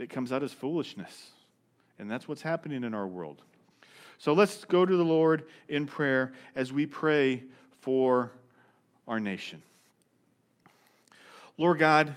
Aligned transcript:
that 0.00 0.08
comes 0.08 0.32
out 0.32 0.42
as 0.42 0.50
foolishness. 0.50 1.28
And 1.98 2.10
that's 2.10 2.26
what's 2.26 2.40
happening 2.40 2.84
in 2.84 2.94
our 2.94 3.06
world. 3.06 3.42
So 4.16 4.32
let's 4.32 4.64
go 4.64 4.86
to 4.86 4.96
the 4.96 5.04
Lord 5.04 5.44
in 5.68 5.86
prayer 5.86 6.32
as 6.56 6.72
we 6.72 6.86
pray 6.86 7.44
for 7.82 8.32
our 9.06 9.20
nation. 9.20 9.62
Lord 11.58 11.78
God, 11.78 12.16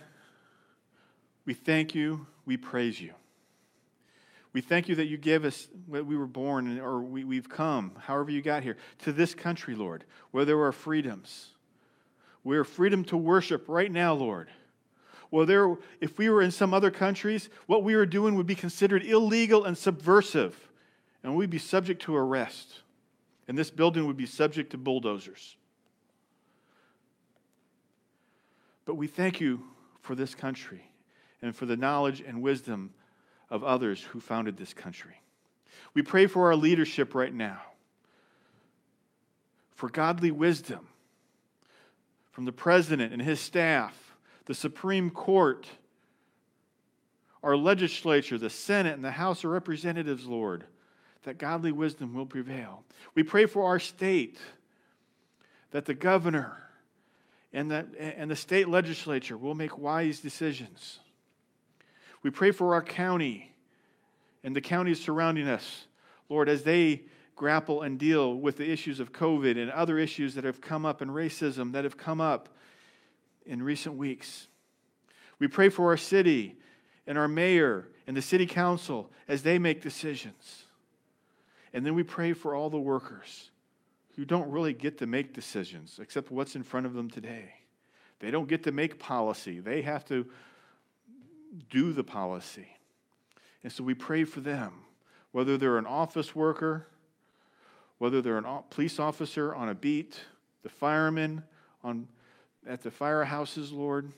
we 1.45 1.53
thank 1.53 1.93
you, 1.93 2.25
we 2.45 2.55
praise 2.55 3.01
you. 3.01 3.11
We 4.53 4.61
thank 4.61 4.87
you 4.87 4.95
that 4.95 5.07
you 5.07 5.17
gave 5.17 5.43
us, 5.43 5.67
when 5.85 6.07
we 6.07 6.15
were 6.15 6.25
born 6.25 6.79
or 6.79 7.01
we, 7.01 7.25
we've 7.25 7.49
come, 7.49 7.91
however 7.99 8.31
you 8.31 8.41
got 8.41 8.63
here, 8.63 8.77
to 8.99 9.11
this 9.11 9.35
country, 9.35 9.75
Lord, 9.75 10.05
where 10.31 10.45
there 10.45 10.61
are 10.61 10.71
freedoms. 10.71 11.47
We 12.45 12.55
are 12.55 12.63
freedom 12.63 13.03
to 13.05 13.17
worship 13.17 13.65
right 13.67 13.91
now, 13.91 14.13
Lord. 14.13 14.47
Well, 15.33 15.47
there, 15.47 15.75
if 15.99 16.19
we 16.19 16.29
were 16.29 16.43
in 16.43 16.51
some 16.51 16.75
other 16.75 16.91
countries, 16.91 17.49
what 17.65 17.83
we 17.83 17.95
were 17.95 18.05
doing 18.05 18.35
would 18.35 18.45
be 18.45 18.53
considered 18.53 19.03
illegal 19.03 19.65
and 19.65 19.75
subversive, 19.75 20.69
and 21.23 21.35
we'd 21.35 21.49
be 21.49 21.57
subject 21.57 22.03
to 22.03 22.15
arrest. 22.15 22.81
And 23.47 23.57
this 23.57 23.71
building 23.71 24.05
would 24.05 24.15
be 24.15 24.27
subject 24.27 24.69
to 24.73 24.77
bulldozers. 24.77 25.55
But 28.85 28.93
we 28.93 29.07
thank 29.07 29.41
you 29.41 29.63
for 30.01 30.13
this 30.13 30.35
country 30.35 30.91
and 31.41 31.55
for 31.55 31.65
the 31.65 31.77
knowledge 31.77 32.21
and 32.21 32.43
wisdom 32.43 32.93
of 33.49 33.63
others 33.63 34.03
who 34.03 34.19
founded 34.19 34.55
this 34.55 34.75
country. 34.75 35.19
We 35.95 36.03
pray 36.03 36.27
for 36.27 36.45
our 36.45 36.55
leadership 36.55 37.15
right 37.15 37.33
now, 37.33 37.59
for 39.73 39.89
godly 39.89 40.29
wisdom 40.29 40.87
from 42.29 42.45
the 42.45 42.51
president 42.51 43.13
and 43.13 43.21
his 43.23 43.39
staff 43.39 44.12
the 44.45 44.53
Supreme 44.53 45.09
Court, 45.09 45.67
our 47.41 47.55
legislature, 47.55 48.37
the 48.37 48.49
Senate, 48.49 48.93
and 48.93 49.03
the 49.03 49.11
House 49.11 49.43
of 49.43 49.51
Representatives, 49.51 50.25
Lord, 50.25 50.65
that 51.23 51.37
godly 51.37 51.71
wisdom 51.71 52.13
will 52.13 52.25
prevail. 52.25 52.83
We 53.15 53.23
pray 53.23 53.45
for 53.45 53.65
our 53.65 53.79
state, 53.79 54.37
that 55.71 55.85
the 55.85 55.93
governor 55.93 56.57
and 57.53 57.69
the, 57.69 57.87
and 57.99 58.29
the 58.29 58.35
state 58.35 58.67
legislature 58.67 59.37
will 59.37 59.55
make 59.55 59.77
wise 59.77 60.19
decisions. 60.19 60.99
We 62.21 62.29
pray 62.29 62.51
for 62.51 62.73
our 62.73 62.81
county 62.81 63.53
and 64.43 64.55
the 64.55 64.61
counties 64.61 65.01
surrounding 65.01 65.47
us, 65.47 65.85
Lord, 66.29 66.49
as 66.49 66.63
they 66.63 67.03
grapple 67.35 67.81
and 67.81 67.97
deal 67.97 68.35
with 68.35 68.57
the 68.57 68.69
issues 68.69 68.99
of 68.99 69.11
COVID 69.11 69.61
and 69.61 69.71
other 69.71 69.97
issues 69.97 70.35
that 70.35 70.43
have 70.43 70.61
come 70.61 70.85
up 70.85 71.01
and 71.01 71.11
racism 71.11 71.71
that 71.73 71.83
have 71.83 71.97
come 71.97 72.21
up 72.21 72.49
in 73.45 73.61
recent 73.61 73.95
weeks. 73.95 74.47
We 75.39 75.47
pray 75.47 75.69
for 75.69 75.89
our 75.89 75.97
city 75.97 76.57
and 77.07 77.17
our 77.17 77.27
mayor 77.27 77.87
and 78.07 78.15
the 78.15 78.21
city 78.21 78.45
council 78.45 79.11
as 79.27 79.43
they 79.43 79.59
make 79.59 79.81
decisions. 79.81 80.65
And 81.73 81.85
then 81.85 81.95
we 81.95 82.03
pray 82.03 82.33
for 82.33 82.55
all 82.55 82.69
the 82.69 82.79
workers 82.79 83.49
who 84.15 84.25
don't 84.25 84.49
really 84.49 84.73
get 84.73 84.99
to 84.99 85.07
make 85.07 85.33
decisions 85.33 85.99
except 86.01 86.31
what's 86.31 86.55
in 86.55 86.63
front 86.63 86.85
of 86.85 86.93
them 86.93 87.09
today. 87.09 87.53
They 88.19 88.31
don't 88.31 88.47
get 88.47 88.63
to 88.63 88.71
make 88.71 88.99
policy, 88.99 89.59
they 89.59 89.81
have 89.81 90.05
to 90.05 90.25
do 91.69 91.93
the 91.93 92.03
policy. 92.03 92.67
And 93.63 93.71
so 93.71 93.83
we 93.83 93.93
pray 93.93 94.23
for 94.23 94.41
them, 94.41 94.73
whether 95.31 95.57
they're 95.57 95.77
an 95.77 95.85
office 95.85 96.35
worker, 96.35 96.87
whether 97.97 98.21
they're 98.21 98.37
a 98.37 98.61
police 98.69 98.99
officer 98.99 99.55
on 99.55 99.69
a 99.69 99.75
beat, 99.75 100.19
the 100.63 100.69
firemen 100.69 101.43
on 101.83 102.07
at 102.67 102.81
the 102.81 102.89
firehouses, 102.89 103.71
Lord, 103.73 104.11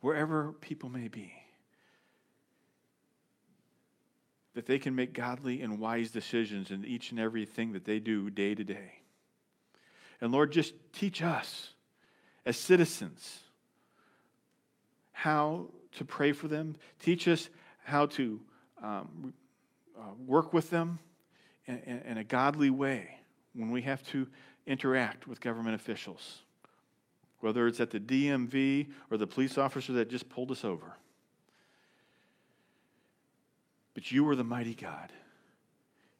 wherever 0.00 0.52
people 0.52 0.88
may 0.88 1.08
be, 1.08 1.32
that 4.54 4.66
they 4.66 4.78
can 4.78 4.94
make 4.94 5.12
godly 5.12 5.62
and 5.62 5.78
wise 5.78 6.10
decisions 6.10 6.70
in 6.70 6.84
each 6.84 7.10
and 7.10 7.20
everything 7.20 7.72
that 7.72 7.84
they 7.84 7.98
do 7.98 8.28
day 8.30 8.54
to 8.54 8.64
day. 8.64 9.00
And 10.20 10.32
Lord, 10.32 10.52
just 10.52 10.74
teach 10.92 11.22
us 11.22 11.70
as 12.44 12.56
citizens 12.56 13.40
how 15.12 15.68
to 15.92 16.04
pray 16.04 16.32
for 16.32 16.48
them. 16.48 16.76
Teach 17.00 17.28
us 17.28 17.48
how 17.84 18.06
to 18.06 18.40
um, 18.82 19.32
uh, 19.98 20.02
work 20.26 20.52
with 20.52 20.70
them 20.70 20.98
in, 21.66 21.78
in, 21.78 21.98
in 22.00 22.18
a 22.18 22.24
godly 22.24 22.70
way 22.70 23.18
when 23.54 23.70
we 23.70 23.82
have 23.82 24.02
to 24.08 24.26
interact 24.66 25.26
with 25.26 25.40
government 25.40 25.74
officials 25.74 26.42
whether 27.42 27.66
it's 27.66 27.80
at 27.80 27.90
the 27.90 28.00
DMV 28.00 28.86
or 29.10 29.18
the 29.18 29.26
police 29.26 29.58
officer 29.58 29.92
that 29.94 30.08
just 30.08 30.28
pulled 30.28 30.50
us 30.50 30.64
over. 30.64 30.96
But 33.94 34.10
you 34.10 34.26
are 34.28 34.36
the 34.36 34.44
mighty 34.44 34.74
God, 34.74 35.12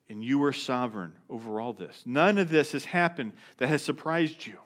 and 0.09 0.23
you 0.23 0.43
are 0.45 0.53
sovereign 0.53 1.13
over 1.31 1.61
all 1.61 1.73
this. 1.73 2.03
None 2.05 2.39
of 2.39 2.51
this 2.51 2.73
has 2.73 2.85
happened 2.85 3.33
that 3.59 3.69
has 3.69 3.83
surprised 3.83 4.47
you. 4.47 4.59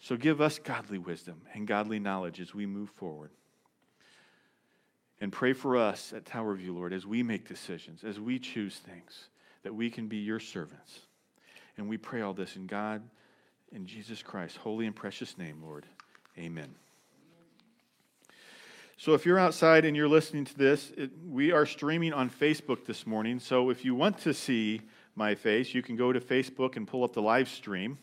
So 0.00 0.16
give 0.16 0.40
us 0.40 0.58
godly 0.58 0.98
wisdom 0.98 1.42
and 1.52 1.66
godly 1.66 1.98
knowledge 1.98 2.40
as 2.40 2.54
we 2.54 2.64
move 2.64 2.88
forward. 2.90 3.30
And 5.20 5.30
pray 5.32 5.52
for 5.52 5.76
us 5.76 6.14
at 6.16 6.24
Tower 6.24 6.54
View, 6.54 6.72
Lord, 6.72 6.92
as 6.92 7.04
we 7.04 7.22
make 7.22 7.46
decisions, 7.46 8.04
as 8.04 8.18
we 8.18 8.38
choose 8.38 8.76
things, 8.76 9.28
that 9.64 9.74
we 9.74 9.90
can 9.90 10.06
be 10.06 10.18
your 10.18 10.40
servants. 10.40 11.00
And 11.76 11.88
we 11.88 11.98
pray 11.98 12.22
all 12.22 12.32
this 12.32 12.56
in 12.56 12.66
God, 12.66 13.02
in 13.72 13.86
Jesus 13.86 14.22
Christ, 14.22 14.56
holy 14.56 14.86
and 14.86 14.94
precious 14.94 15.36
name, 15.38 15.62
Lord. 15.62 15.86
Amen. 16.38 16.74
So, 18.96 19.14
if 19.14 19.24
you're 19.24 19.38
outside 19.38 19.84
and 19.84 19.96
you're 19.96 20.08
listening 20.08 20.44
to 20.46 20.58
this, 20.58 20.90
it, 20.96 21.10
we 21.28 21.52
are 21.52 21.66
streaming 21.66 22.12
on 22.12 22.28
Facebook 22.30 22.84
this 22.84 23.06
morning. 23.06 23.38
So, 23.38 23.70
if 23.70 23.84
you 23.84 23.94
want 23.94 24.18
to 24.18 24.34
see 24.34 24.80
my 25.14 25.34
face, 25.34 25.74
you 25.74 25.82
can 25.82 25.96
go 25.96 26.12
to 26.12 26.20
Facebook 26.20 26.76
and 26.76 26.86
pull 26.86 27.04
up 27.04 27.12
the 27.12 27.22
live 27.22 27.48
stream. 27.48 27.98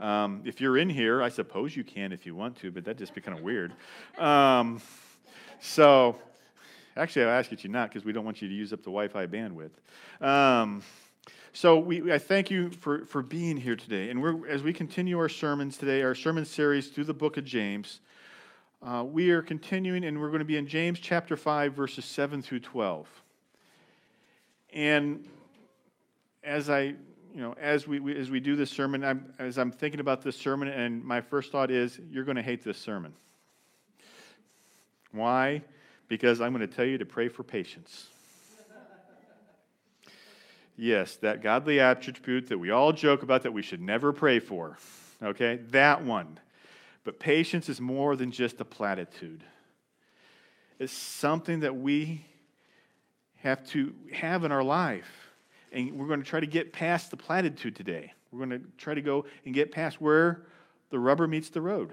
Um, 0.00 0.42
if 0.44 0.60
you're 0.60 0.78
in 0.78 0.88
here, 0.88 1.22
I 1.22 1.28
suppose 1.28 1.76
you 1.76 1.84
can 1.84 2.10
if 2.10 2.24
you 2.24 2.34
want 2.34 2.56
to, 2.60 2.70
but 2.70 2.84
that'd 2.84 2.98
just 2.98 3.14
be 3.14 3.20
kind 3.20 3.38
of 3.38 3.44
weird. 3.44 3.72
Um, 4.18 4.80
so, 5.60 6.16
actually, 6.96 7.26
I 7.26 7.38
ask 7.38 7.50
that 7.50 7.62
you 7.62 7.70
not 7.70 7.90
because 7.90 8.04
we 8.04 8.12
don't 8.12 8.24
want 8.24 8.42
you 8.42 8.48
to 8.48 8.54
use 8.54 8.72
up 8.72 8.80
the 8.80 8.90
Wi 8.90 9.08
Fi 9.08 9.26
bandwidth. 9.26 9.70
Um, 10.20 10.82
so 11.52 11.78
we, 11.78 12.12
I 12.12 12.18
thank 12.18 12.50
you 12.50 12.70
for, 12.70 13.04
for 13.04 13.22
being 13.22 13.56
here 13.56 13.76
today. 13.76 14.10
And 14.10 14.22
we're, 14.22 14.46
as 14.46 14.62
we 14.62 14.72
continue 14.72 15.18
our 15.18 15.28
sermons 15.28 15.76
today, 15.76 16.02
our 16.02 16.14
sermon 16.14 16.44
series 16.44 16.88
through 16.88 17.04
the 17.04 17.14
book 17.14 17.36
of 17.36 17.44
James, 17.44 18.00
uh, 18.82 19.04
we 19.06 19.30
are 19.30 19.42
continuing 19.42 20.04
and 20.04 20.20
we're 20.20 20.28
going 20.28 20.38
to 20.38 20.44
be 20.44 20.56
in 20.56 20.66
James 20.66 21.00
chapter 21.00 21.36
5, 21.36 21.74
verses 21.74 22.04
7 22.04 22.40
through 22.40 22.60
12. 22.60 23.08
And 24.72 25.24
as 26.44 26.70
I, 26.70 26.82
you 26.82 26.96
know, 27.34 27.54
as 27.60 27.86
we, 27.88 27.98
we 27.98 28.16
as 28.16 28.30
we 28.30 28.38
do 28.38 28.54
this 28.54 28.70
sermon, 28.70 29.04
I'm, 29.04 29.34
as 29.38 29.58
I'm 29.58 29.72
thinking 29.72 30.00
about 30.00 30.22
this 30.22 30.36
sermon, 30.36 30.68
and 30.68 31.04
my 31.04 31.20
first 31.20 31.50
thought 31.50 31.70
is, 31.70 31.98
you're 32.10 32.24
going 32.24 32.36
to 32.36 32.42
hate 32.42 32.62
this 32.62 32.78
sermon. 32.78 33.12
Why? 35.12 35.62
Because 36.08 36.40
I'm 36.40 36.52
going 36.54 36.66
to 36.66 36.72
tell 36.72 36.84
you 36.84 36.98
to 36.98 37.06
pray 37.06 37.28
for 37.28 37.42
patience. 37.42 38.06
Yes, 40.80 41.16
that 41.16 41.42
godly 41.42 41.78
attribute 41.78 42.46
that 42.46 42.56
we 42.56 42.70
all 42.70 42.94
joke 42.94 43.22
about 43.22 43.42
that 43.42 43.52
we 43.52 43.60
should 43.60 43.82
never 43.82 44.14
pray 44.14 44.38
for. 44.38 44.78
Okay, 45.22 45.56
that 45.72 46.02
one. 46.02 46.40
But 47.04 47.20
patience 47.20 47.68
is 47.68 47.82
more 47.82 48.16
than 48.16 48.30
just 48.30 48.62
a 48.62 48.64
platitude, 48.64 49.44
it's 50.78 50.94
something 50.94 51.60
that 51.60 51.76
we 51.76 52.24
have 53.36 53.62
to 53.72 53.92
have 54.10 54.44
in 54.44 54.52
our 54.52 54.62
life. 54.62 55.28
And 55.70 55.92
we're 55.98 56.06
going 56.06 56.22
to 56.22 56.28
try 56.28 56.40
to 56.40 56.46
get 56.46 56.72
past 56.72 57.10
the 57.10 57.16
platitude 57.18 57.76
today. 57.76 58.14
We're 58.32 58.46
going 58.46 58.62
to 58.62 58.66
try 58.78 58.94
to 58.94 59.02
go 59.02 59.26
and 59.44 59.52
get 59.52 59.72
past 59.72 60.00
where 60.00 60.46
the 60.88 60.98
rubber 60.98 61.28
meets 61.28 61.50
the 61.50 61.60
road. 61.60 61.92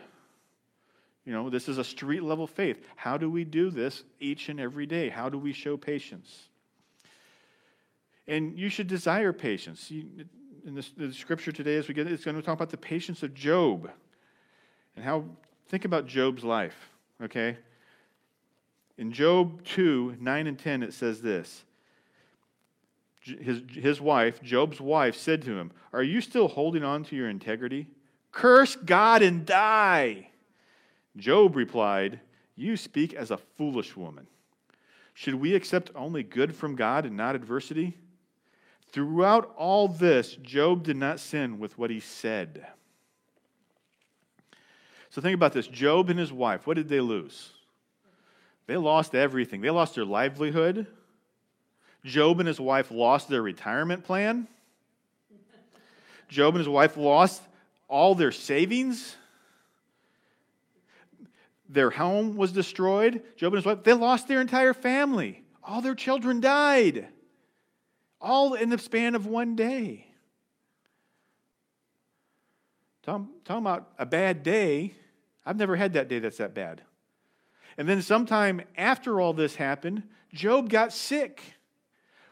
You 1.25 1.33
know, 1.33 1.49
this 1.49 1.67
is 1.67 1.77
a 1.77 1.83
street 1.83 2.23
level 2.23 2.47
faith. 2.47 2.87
How 2.95 3.17
do 3.17 3.29
we 3.29 3.43
do 3.43 3.69
this 3.69 4.05
each 4.21 4.47
and 4.47 4.61
every 4.61 4.85
day? 4.85 5.09
How 5.09 5.27
do 5.27 5.37
we 5.37 5.51
show 5.51 5.75
patience? 5.75 6.47
And 8.27 8.57
you 8.57 8.69
should 8.69 8.87
desire 8.87 9.31
patience. 9.31 9.89
In 9.91 10.75
the, 10.75 11.13
scripture 11.13 11.51
today, 11.51 11.77
as 11.77 11.87
we 11.87 11.93
get 11.93 12.07
it's 12.07 12.25
going 12.25 12.35
to 12.35 12.41
talk 12.41 12.55
about 12.55 12.69
the 12.69 12.77
patience 12.77 13.23
of 13.23 13.33
Job 13.33 13.89
and 14.95 15.05
how, 15.05 15.23
think 15.69 15.85
about 15.85 16.07
Job's 16.07 16.43
life, 16.43 16.75
okay? 17.23 17.57
In 18.97 19.13
Job 19.13 19.63
2 19.63 20.17
9 20.19 20.47
and 20.47 20.59
10, 20.59 20.83
it 20.83 20.93
says 20.93 21.21
this. 21.21 21.63
His, 23.21 23.61
his 23.73 24.01
wife, 24.01 24.41
Job's 24.41 24.79
wife, 24.79 25.15
said 25.15 25.41
to 25.43 25.57
him, 25.57 25.71
Are 25.93 26.03
you 26.03 26.21
still 26.21 26.47
holding 26.47 26.83
on 26.83 27.03
to 27.05 27.15
your 27.15 27.29
integrity? 27.29 27.87
Curse 28.31 28.75
God 28.75 29.21
and 29.21 29.45
die. 29.45 30.29
Job 31.17 31.55
replied, 31.55 32.19
You 32.55 32.77
speak 32.77 33.13
as 33.13 33.31
a 33.31 33.37
foolish 33.37 33.95
woman. 33.95 34.27
Should 35.13 35.35
we 35.35 35.55
accept 35.55 35.91
only 35.95 36.23
good 36.23 36.55
from 36.55 36.75
God 36.75 37.05
and 37.05 37.17
not 37.17 37.35
adversity? 37.35 37.97
Throughout 38.91 39.53
all 39.57 39.87
this, 39.87 40.35
Job 40.35 40.83
did 40.83 40.97
not 40.97 41.19
sin 41.19 41.59
with 41.59 41.77
what 41.77 41.89
he 41.89 41.99
said. 41.99 42.65
So 45.09 45.21
think 45.21 45.35
about 45.35 45.53
this 45.53 45.67
Job 45.67 46.09
and 46.09 46.19
his 46.19 46.31
wife, 46.31 46.65
what 46.67 46.75
did 46.75 46.89
they 46.89 46.99
lose? 46.99 47.51
They 48.67 48.77
lost 48.77 49.15
everything. 49.15 49.61
They 49.61 49.69
lost 49.69 49.95
their 49.95 50.05
livelihood. 50.05 50.87
Job 52.03 52.39
and 52.39 52.47
his 52.47 52.59
wife 52.59 52.91
lost 52.91 53.29
their 53.29 53.41
retirement 53.41 54.03
plan. 54.03 54.47
Job 56.27 56.55
and 56.55 56.59
his 56.59 56.69
wife 56.69 56.97
lost 56.97 57.41
all 57.87 58.13
their 58.13 58.31
savings. 58.33 59.15
Their 61.69 61.89
home 61.89 62.35
was 62.35 62.51
destroyed. 62.51 63.23
Job 63.37 63.53
and 63.53 63.57
his 63.57 63.65
wife, 63.65 63.83
they 63.83 63.93
lost 63.93 64.27
their 64.27 64.41
entire 64.41 64.73
family. 64.73 65.43
All 65.63 65.81
their 65.81 65.95
children 65.95 66.39
died. 66.39 67.07
All 68.19 68.53
in 68.53 68.69
the 68.69 68.77
span 68.77 69.15
of 69.15 69.25
one 69.25 69.55
day. 69.55 70.07
Talking, 73.03 73.29
about 73.47 73.89
a 73.97 74.05
bad 74.05 74.43
day. 74.43 74.93
I've 75.45 75.57
never 75.57 75.75
had 75.75 75.93
that 75.93 76.09
day 76.09 76.19
that's 76.19 76.37
that 76.37 76.53
bad. 76.53 76.81
And 77.77 77.87
then, 77.87 78.01
sometime 78.01 78.61
after 78.75 79.21
all 79.21 79.33
this 79.33 79.55
happened, 79.55 80.03
Job 80.33 80.69
got 80.69 80.91
sick 80.91 81.41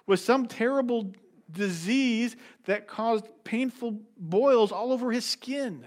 with 0.06 0.20
some 0.20 0.48
terrible 0.48 1.14
disease 1.52 2.36
that 2.66 2.88
caused 2.88 3.28
painful 3.44 4.00
boils 4.18 4.72
all 4.72 4.92
over 4.92 5.12
his 5.12 5.24
skin. 5.24 5.86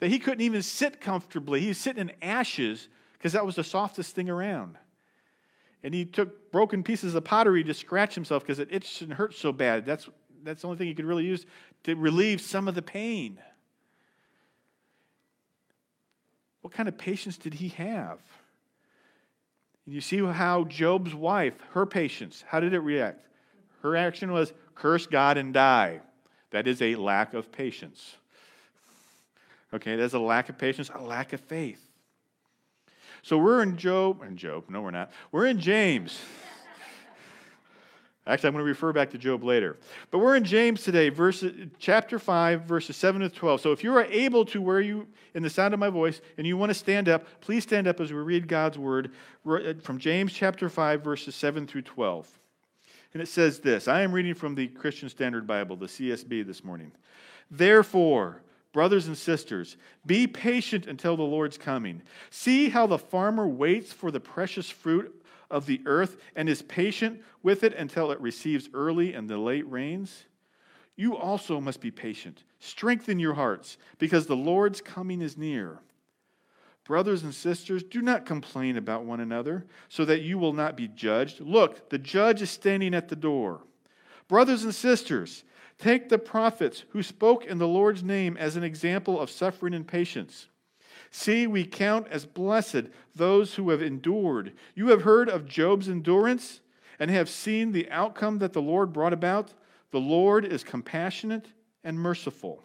That 0.00 0.10
he 0.10 0.18
couldn't 0.18 0.42
even 0.42 0.62
sit 0.62 1.00
comfortably. 1.00 1.60
He 1.60 1.68
was 1.68 1.78
sitting 1.78 2.08
in 2.08 2.12
ashes 2.20 2.88
because 3.14 3.32
that 3.32 3.46
was 3.46 3.54
the 3.54 3.64
softest 3.64 4.14
thing 4.14 4.28
around. 4.28 4.76
And 5.84 5.92
he 5.92 6.04
took 6.04 6.52
broken 6.52 6.82
pieces 6.82 7.14
of 7.14 7.24
pottery 7.24 7.64
to 7.64 7.74
scratch 7.74 8.14
himself 8.14 8.42
because 8.42 8.58
it 8.58 8.68
itched 8.70 9.02
and 9.02 9.12
hurt 9.12 9.34
so 9.34 9.52
bad. 9.52 9.84
That's, 9.84 10.08
that's 10.44 10.62
the 10.62 10.68
only 10.68 10.78
thing 10.78 10.86
he 10.86 10.94
could 10.94 11.04
really 11.04 11.24
use 11.24 11.44
to 11.84 11.94
relieve 11.94 12.40
some 12.40 12.68
of 12.68 12.74
the 12.74 12.82
pain. 12.82 13.38
What 16.60 16.72
kind 16.72 16.88
of 16.88 16.96
patience 16.96 17.36
did 17.36 17.54
he 17.54 17.68
have? 17.70 18.20
And 19.84 19.94
you 19.94 20.00
see 20.00 20.18
how 20.18 20.64
Job's 20.64 21.14
wife, 21.14 21.54
her 21.72 21.86
patience, 21.86 22.44
how 22.46 22.60
did 22.60 22.72
it 22.72 22.80
react? 22.80 23.26
Her 23.82 23.96
action 23.96 24.30
was 24.30 24.52
curse 24.76 25.06
God 25.06 25.36
and 25.36 25.52
die. 25.52 26.00
That 26.50 26.68
is 26.68 26.80
a 26.80 26.94
lack 26.94 27.34
of 27.34 27.50
patience. 27.50 28.16
Okay, 29.74 29.96
that's 29.96 30.14
a 30.14 30.18
lack 30.18 30.48
of 30.48 30.58
patience, 30.58 30.90
a 30.94 31.02
lack 31.02 31.32
of 31.32 31.40
faith. 31.40 31.91
So 33.22 33.38
we're 33.38 33.62
in 33.62 33.76
Job, 33.76 34.22
and 34.22 34.36
Job, 34.36 34.64
no, 34.68 34.82
we're 34.82 34.90
not. 34.90 35.12
We're 35.30 35.46
in 35.46 35.60
James. 35.60 36.18
Actually, 38.26 38.48
I'm 38.48 38.54
going 38.54 38.64
to 38.64 38.68
refer 38.68 38.92
back 38.92 39.10
to 39.10 39.18
Job 39.18 39.44
later. 39.44 39.78
But 40.10 40.18
we're 40.18 40.34
in 40.34 40.42
James 40.42 40.82
today, 40.82 41.08
verse, 41.08 41.44
chapter 41.78 42.18
5, 42.18 42.62
verses 42.62 42.96
7 42.96 43.20
to 43.20 43.28
12. 43.28 43.60
So 43.60 43.70
if 43.70 43.84
you 43.84 43.94
are 43.96 44.04
able 44.06 44.44
to, 44.46 44.60
where 44.60 44.80
you, 44.80 45.06
in 45.34 45.44
the 45.44 45.50
sound 45.50 45.72
of 45.72 45.78
my 45.78 45.88
voice, 45.88 46.20
and 46.36 46.46
you 46.48 46.56
want 46.56 46.70
to 46.70 46.74
stand 46.74 47.08
up, 47.08 47.24
please 47.40 47.62
stand 47.62 47.86
up 47.86 48.00
as 48.00 48.12
we 48.12 48.18
read 48.18 48.48
God's 48.48 48.76
word 48.76 49.12
uh, 49.48 49.74
from 49.82 49.98
James 49.98 50.32
chapter 50.32 50.68
5, 50.68 51.02
verses 51.02 51.36
7 51.36 51.68
through 51.68 51.82
12. 51.82 52.28
And 53.14 53.22
it 53.22 53.28
says 53.28 53.60
this 53.60 53.86
I 53.86 54.00
am 54.00 54.10
reading 54.10 54.34
from 54.34 54.56
the 54.56 54.66
Christian 54.66 55.08
Standard 55.08 55.46
Bible, 55.46 55.76
the 55.76 55.86
CSB, 55.86 56.44
this 56.44 56.64
morning. 56.64 56.90
Therefore, 57.52 58.42
brothers 58.72 59.06
and 59.06 59.16
sisters, 59.16 59.76
be 60.06 60.26
patient 60.26 60.86
until 60.86 61.16
the 61.16 61.22
Lord's 61.22 61.58
coming. 61.58 62.02
See 62.30 62.68
how 62.68 62.86
the 62.86 62.98
farmer 62.98 63.46
waits 63.46 63.92
for 63.92 64.10
the 64.10 64.20
precious 64.20 64.68
fruit 64.70 65.24
of 65.50 65.66
the 65.66 65.82
earth 65.86 66.16
and 66.34 66.48
is 66.48 66.62
patient 66.62 67.22
with 67.42 67.62
it 67.62 67.74
until 67.74 68.10
it 68.10 68.20
receives 68.20 68.70
early 68.72 69.12
and 69.12 69.28
the 69.28 69.38
late 69.38 69.70
rains? 69.70 70.24
You 70.96 71.16
also 71.16 71.60
must 71.60 71.80
be 71.80 71.90
patient. 71.90 72.44
Strengthen 72.60 73.18
your 73.18 73.34
hearts, 73.34 73.76
because 73.98 74.26
the 74.26 74.36
Lord's 74.36 74.80
coming 74.80 75.22
is 75.22 75.36
near. 75.36 75.80
Brothers 76.84 77.22
and 77.22 77.34
sisters, 77.34 77.82
do 77.82 78.02
not 78.02 78.26
complain 78.26 78.76
about 78.76 79.04
one 79.04 79.20
another, 79.20 79.66
so 79.88 80.04
that 80.04 80.22
you 80.22 80.36
will 80.38 80.52
not 80.52 80.76
be 80.76 80.88
judged. 80.88 81.40
Look, 81.40 81.90
the 81.90 81.98
judge 81.98 82.42
is 82.42 82.50
standing 82.50 82.94
at 82.94 83.08
the 83.08 83.16
door. 83.16 83.62
Brothers 84.28 84.64
and 84.64 84.74
sisters, 84.74 85.44
take 85.82 86.08
the 86.08 86.18
prophets 86.18 86.84
who 86.90 87.02
spoke 87.02 87.44
in 87.44 87.58
the 87.58 87.66
Lord's 87.66 88.04
name 88.04 88.36
as 88.36 88.54
an 88.56 88.62
example 88.62 89.20
of 89.20 89.30
suffering 89.30 89.74
and 89.74 89.86
patience. 89.86 90.46
See, 91.10 91.46
we 91.46 91.64
count 91.64 92.06
as 92.08 92.24
blessed 92.24 92.84
those 93.14 93.54
who 93.54 93.70
have 93.70 93.82
endured. 93.82 94.52
You 94.74 94.88
have 94.88 95.02
heard 95.02 95.28
of 95.28 95.46
Job's 95.46 95.88
endurance 95.88 96.60
and 96.98 97.10
have 97.10 97.28
seen 97.28 97.72
the 97.72 97.90
outcome 97.90 98.38
that 98.38 98.52
the 98.52 98.62
Lord 98.62 98.92
brought 98.92 99.12
about. 99.12 99.52
The 99.90 100.00
Lord 100.00 100.44
is 100.44 100.62
compassionate 100.62 101.48
and 101.82 101.98
merciful. 101.98 102.62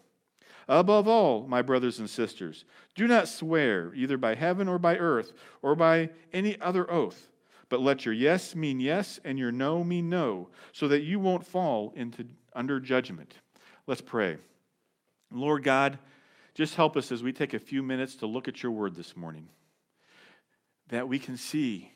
Above 0.68 1.08
all, 1.08 1.46
my 1.46 1.60
brothers 1.60 1.98
and 1.98 2.08
sisters, 2.08 2.64
do 2.94 3.08
not 3.08 3.26
swear 3.26 3.92
either 3.94 4.16
by 4.16 4.34
heaven 4.34 4.68
or 4.68 4.78
by 4.78 4.96
earth 4.96 5.32
or 5.60 5.74
by 5.74 6.10
any 6.32 6.60
other 6.60 6.90
oath, 6.90 7.28
but 7.68 7.80
let 7.80 8.04
your 8.04 8.14
yes 8.14 8.54
mean 8.54 8.78
yes 8.78 9.18
and 9.24 9.38
your 9.38 9.50
no 9.50 9.82
mean 9.82 10.08
no, 10.08 10.48
so 10.72 10.86
that 10.88 11.02
you 11.02 11.18
won't 11.18 11.46
fall 11.46 11.92
into 11.96 12.24
under 12.58 12.80
judgment. 12.80 13.32
Let's 13.86 14.00
pray. 14.00 14.36
Lord 15.30 15.62
God, 15.62 15.98
just 16.54 16.74
help 16.74 16.96
us 16.96 17.12
as 17.12 17.22
we 17.22 17.32
take 17.32 17.54
a 17.54 17.58
few 17.60 17.84
minutes 17.84 18.16
to 18.16 18.26
look 18.26 18.48
at 18.48 18.64
your 18.64 18.72
word 18.72 18.96
this 18.96 19.16
morning, 19.16 19.48
that 20.88 21.08
we 21.08 21.20
can 21.20 21.36
see 21.36 21.92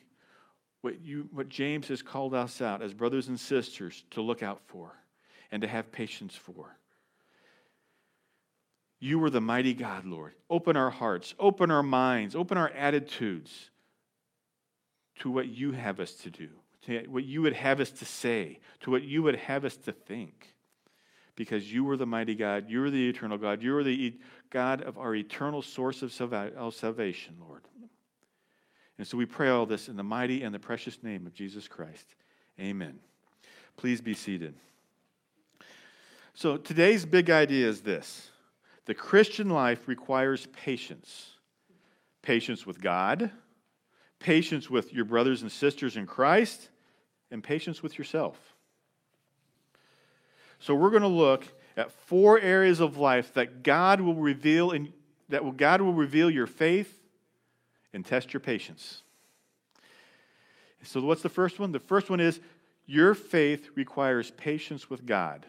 what, 0.81 1.01
you, 1.01 1.29
what 1.33 1.49
James 1.49 1.89
has 1.89 2.01
called 2.01 2.33
us 2.33 2.63
out 2.63 2.81
as 2.81 2.95
brothers 2.95 3.27
and 3.27 3.41
sisters 3.41 4.05
to 4.13 4.23
look 4.23 4.43
out 4.43 4.61
for 4.67 4.93
and 5.51 5.63
to 5.63 5.69
have 5.69 5.91
patience 5.91 6.37
for. 6.37 6.77
You 9.01 9.23
are 9.25 9.31
the 9.31 9.41
mighty 9.41 9.75
God, 9.75 10.05
Lord. 10.05 10.35
Open 10.49 10.77
our 10.77 10.91
hearts, 10.91 11.35
open 11.41 11.73
our 11.73 11.83
minds, 11.83 12.37
open 12.37 12.57
our 12.57 12.71
attitudes 12.71 13.71
to 15.19 15.31
what 15.31 15.49
you 15.49 15.73
have 15.73 15.99
us 15.99 16.13
to 16.13 16.31
do, 16.31 16.51
to 16.83 17.05
what 17.09 17.25
you 17.25 17.43
would 17.43 17.55
have 17.55 17.81
us 17.81 17.91
to 17.91 18.05
say, 18.05 18.61
to 18.81 18.93
what 18.93 19.03
you 19.03 19.25
would 19.25 19.37
have 19.37 19.65
us 19.65 19.77
to 19.79 19.93
think 19.93 20.52
because 21.37 21.73
you 21.73 21.89
are 21.91 21.97
the 21.97 22.07
mighty 22.07 22.35
God. 22.35 22.69
You 22.69 22.85
are 22.85 22.91
the 22.91 23.09
eternal 23.09 23.39
God. 23.39 23.63
You 23.63 23.77
are 23.77 23.85
the 23.85 24.17
God 24.51 24.83
of 24.83 24.99
our 24.99 25.15
eternal 25.15 25.63
source 25.63 26.03
of 26.03 26.13
salvation, 26.13 27.37
Lord. 27.41 27.63
And 28.99 29.07
so 29.07 29.17
we 29.17 29.27
pray 29.27 29.49
all 29.49 29.67
this 29.67 29.89
in 29.89 29.97
the 29.97 30.03
mighty 30.03 30.43
and 30.43 30.55
the 30.55 30.59
precious 30.59 31.03
name 31.03 31.27
of 31.27 31.35
Jesus 31.35 31.67
Christ. 31.67 32.07
Amen. 32.61 32.99
Please 33.77 34.01
be 34.01 34.15
seated. 34.15 34.55
So 36.35 36.57
today's 36.57 37.05
big 37.05 37.31
idea 37.31 37.69
is 37.69 37.81
this 37.81 38.31
the 38.85 38.95
Christian 38.95 39.49
life 39.49 39.89
requires 39.89 40.47
patience 40.53 41.33
patience 42.23 42.65
with 42.65 42.81
God, 42.81 43.31
patience 44.21 44.71
with 44.71 44.93
your 44.93 45.05
brothers 45.05 45.43
and 45.43 45.51
sisters 45.51 45.97
in 45.97 46.07
Christ, 46.07 46.69
and 47.31 47.43
patience 47.43 47.83
with 47.83 47.99
yourself. 47.99 48.39
So 50.63 50.77
we're 50.77 50.91
going 50.91 51.03
to 51.03 51.09
look 51.09 51.45
at 51.77 51.91
four 51.91 52.39
areas 52.39 52.79
of 52.79 52.97
life 52.97 53.35
that 53.35 53.65
God 53.65 54.01
will 54.01 54.15
reveal 54.15 54.71
in 54.71 54.93
that 55.29 55.57
God 55.57 55.81
will 55.81 55.93
reveal 55.93 56.31
your 56.31 56.47
faith 56.47 57.01
and 57.93 58.05
test 58.05 58.33
your 58.33 58.41
patience. 58.41 59.03
So 60.85 61.01
what's 61.01 61.23
the 61.23 61.29
first 61.29 61.59
one? 61.59 61.73
The 61.73 61.81
first 61.81 62.11
one 62.11 62.21
is 62.21 62.39
your 62.87 63.15
faith 63.15 63.71
requires 63.75 64.31
patience 64.31 64.89
with 64.91 65.05
God. 65.07 65.47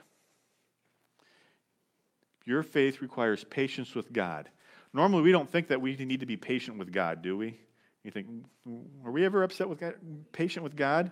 Your 2.46 2.64
faith 2.64 3.02
requires 3.02 3.44
patience 3.44 3.94
with 3.94 4.12
God. 4.14 4.50
Normally, 4.94 5.22
we 5.22 5.32
don't 5.32 5.50
think 5.50 5.68
that 5.68 5.82
we 5.82 5.96
need 5.96 6.22
to 6.22 6.26
be 6.26 6.38
patient 6.38 6.78
with 6.78 6.92
God, 6.92 7.22
do 7.22 7.38
we? 7.38 7.58
You 8.04 8.12
think, 8.12 8.28
mm, 8.68 8.84
are 9.06 9.12
we 9.12 9.26
ever 9.26 9.44
upset 9.44 9.70
with 9.70 9.80
God, 9.80 9.96
patient 10.32 10.64
with 10.64 10.76
God? 10.76 11.12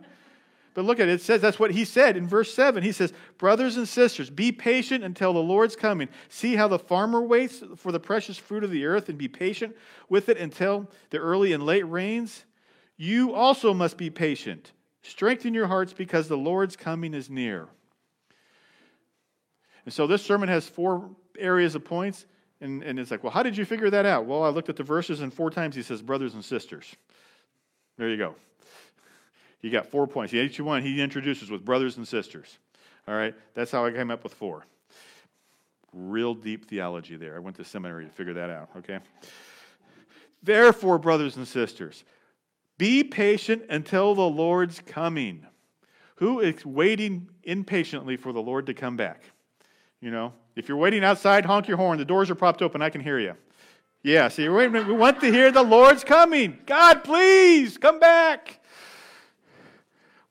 But 0.74 0.86
look 0.86 1.00
at 1.00 1.10
it. 1.10 1.14
It 1.14 1.22
says 1.22 1.42
that's 1.42 1.60
what 1.60 1.72
he 1.72 1.84
said 1.84 2.16
in 2.16 2.28
verse 2.28 2.54
7. 2.54 2.82
He 2.82 2.94
says, 2.94 3.14
Brothers 3.38 3.76
and 3.76 3.88
sisters, 3.88 4.30
be 4.30 4.52
patient 4.52 5.04
until 5.04 5.34
the 5.34 5.40
Lord's 5.40 5.76
coming. 5.76 6.08
See 6.30 6.56
how 6.56 6.68
the 6.68 6.80
farmer 6.80 7.22
waits 7.22 7.62
for 7.76 7.92
the 7.92 8.00
precious 8.00 8.38
fruit 8.38 8.64
of 8.64 8.72
the 8.72 8.86
earth 8.86 9.10
and 9.10 9.18
be 9.18 9.28
patient 9.28 9.76
with 10.08 10.30
it 10.30 10.38
until 10.38 10.90
the 11.10 11.18
early 11.18 11.52
and 11.52 11.66
late 11.66 11.84
rains. 11.84 12.46
You 12.96 13.34
also 13.34 13.74
must 13.74 13.98
be 13.98 14.10
patient. 14.10 14.72
Strengthen 15.02 15.54
your 15.54 15.68
hearts 15.68 15.92
because 15.92 16.28
the 16.28 16.38
Lord's 16.38 16.78
coming 16.78 17.14
is 17.14 17.30
near. 17.30 17.68
And 19.86 19.94
so 19.94 20.08
this 20.08 20.24
sermon 20.24 20.48
has 20.48 20.70
four 20.70 21.10
areas 21.38 21.76
of 21.76 21.84
points. 21.84 22.26
And, 22.62 22.84
and 22.84 23.00
it's 23.00 23.10
like, 23.10 23.24
well, 23.24 23.32
how 23.32 23.42
did 23.44 23.58
you 23.58 23.66
figure 23.66 23.90
that 23.90 24.06
out? 24.06 24.26
Well, 24.26 24.44
I 24.44 24.50
looked 24.50 24.70
at 24.70 24.76
the 24.76 24.84
verses, 24.84 25.22
and 25.22 25.34
four 25.34 25.50
times 25.50 25.76
he 25.76 25.82
says, 25.82 26.02
brothers 26.02 26.36
and 26.36 26.46
sisters. 26.46 26.96
There 27.98 28.08
you 28.08 28.18
go. 28.18 28.36
He 29.62 29.70
got 29.70 29.88
four 29.88 30.08
points. 30.08 30.34
Each 30.34 30.60
one 30.60 30.82
he 30.82 31.02
introduces 31.02 31.52
with 31.52 31.64
brothers 31.64 31.98
and 31.98 32.08
sisters. 32.08 32.58
All 33.08 33.16
right, 33.16 33.36
that's 33.54 33.72
how 33.72 33.86
I 33.86 33.92
came 33.92 34.12
up 34.12 34.24
with 34.24 34.34
four. 34.34 34.66
Real 35.94 36.34
deep 36.34 36.70
theology 36.70 37.16
there. 37.16 37.36
I 37.36 37.40
went 37.40 37.58
to 37.58 37.66
seminary 37.66 38.06
to 38.06 38.12
figure 38.12 38.34
that 38.34 38.50
out, 38.50 38.70
okay? 38.78 39.00
Therefore, 40.42 40.98
brothers 40.98 41.38
and 41.38 41.48
sisters, 41.48 42.04
be 42.78 43.04
patient 43.04 43.64
until 43.70 44.16
the 44.16 44.22
Lord's 44.22 44.80
coming. 44.80 45.46
Who 46.16 46.40
is 46.40 46.66
waiting 46.66 47.30
impatiently 47.44 48.16
for 48.16 48.32
the 48.32 48.42
Lord 48.42 48.66
to 48.68 48.74
come 48.74 48.96
back? 48.96 49.24
You 50.00 50.12
know, 50.12 50.34
if 50.56 50.68
you're 50.68 50.78
waiting 50.78 51.04
outside, 51.04 51.46
honk 51.46 51.68
your 51.68 51.78
horn. 51.78 51.98
The 52.00 52.06
doors 52.06 52.30
are 52.32 52.36
propped 52.36 52.62
open. 52.62 52.82
I 52.82 52.90
can 52.90 53.02
hear 53.02 53.20
you. 53.20 53.36
Yeah, 54.04 54.30
see, 54.30 54.50
we 54.50 54.68
want 54.68 55.20
to 55.22 55.32
hear 55.32 55.52
the 55.52 55.62
Lord's 55.62 56.04
coming. 56.04 56.58
God, 56.66 57.04
please 57.04 57.78
come 57.78 58.00
back. 58.00 58.61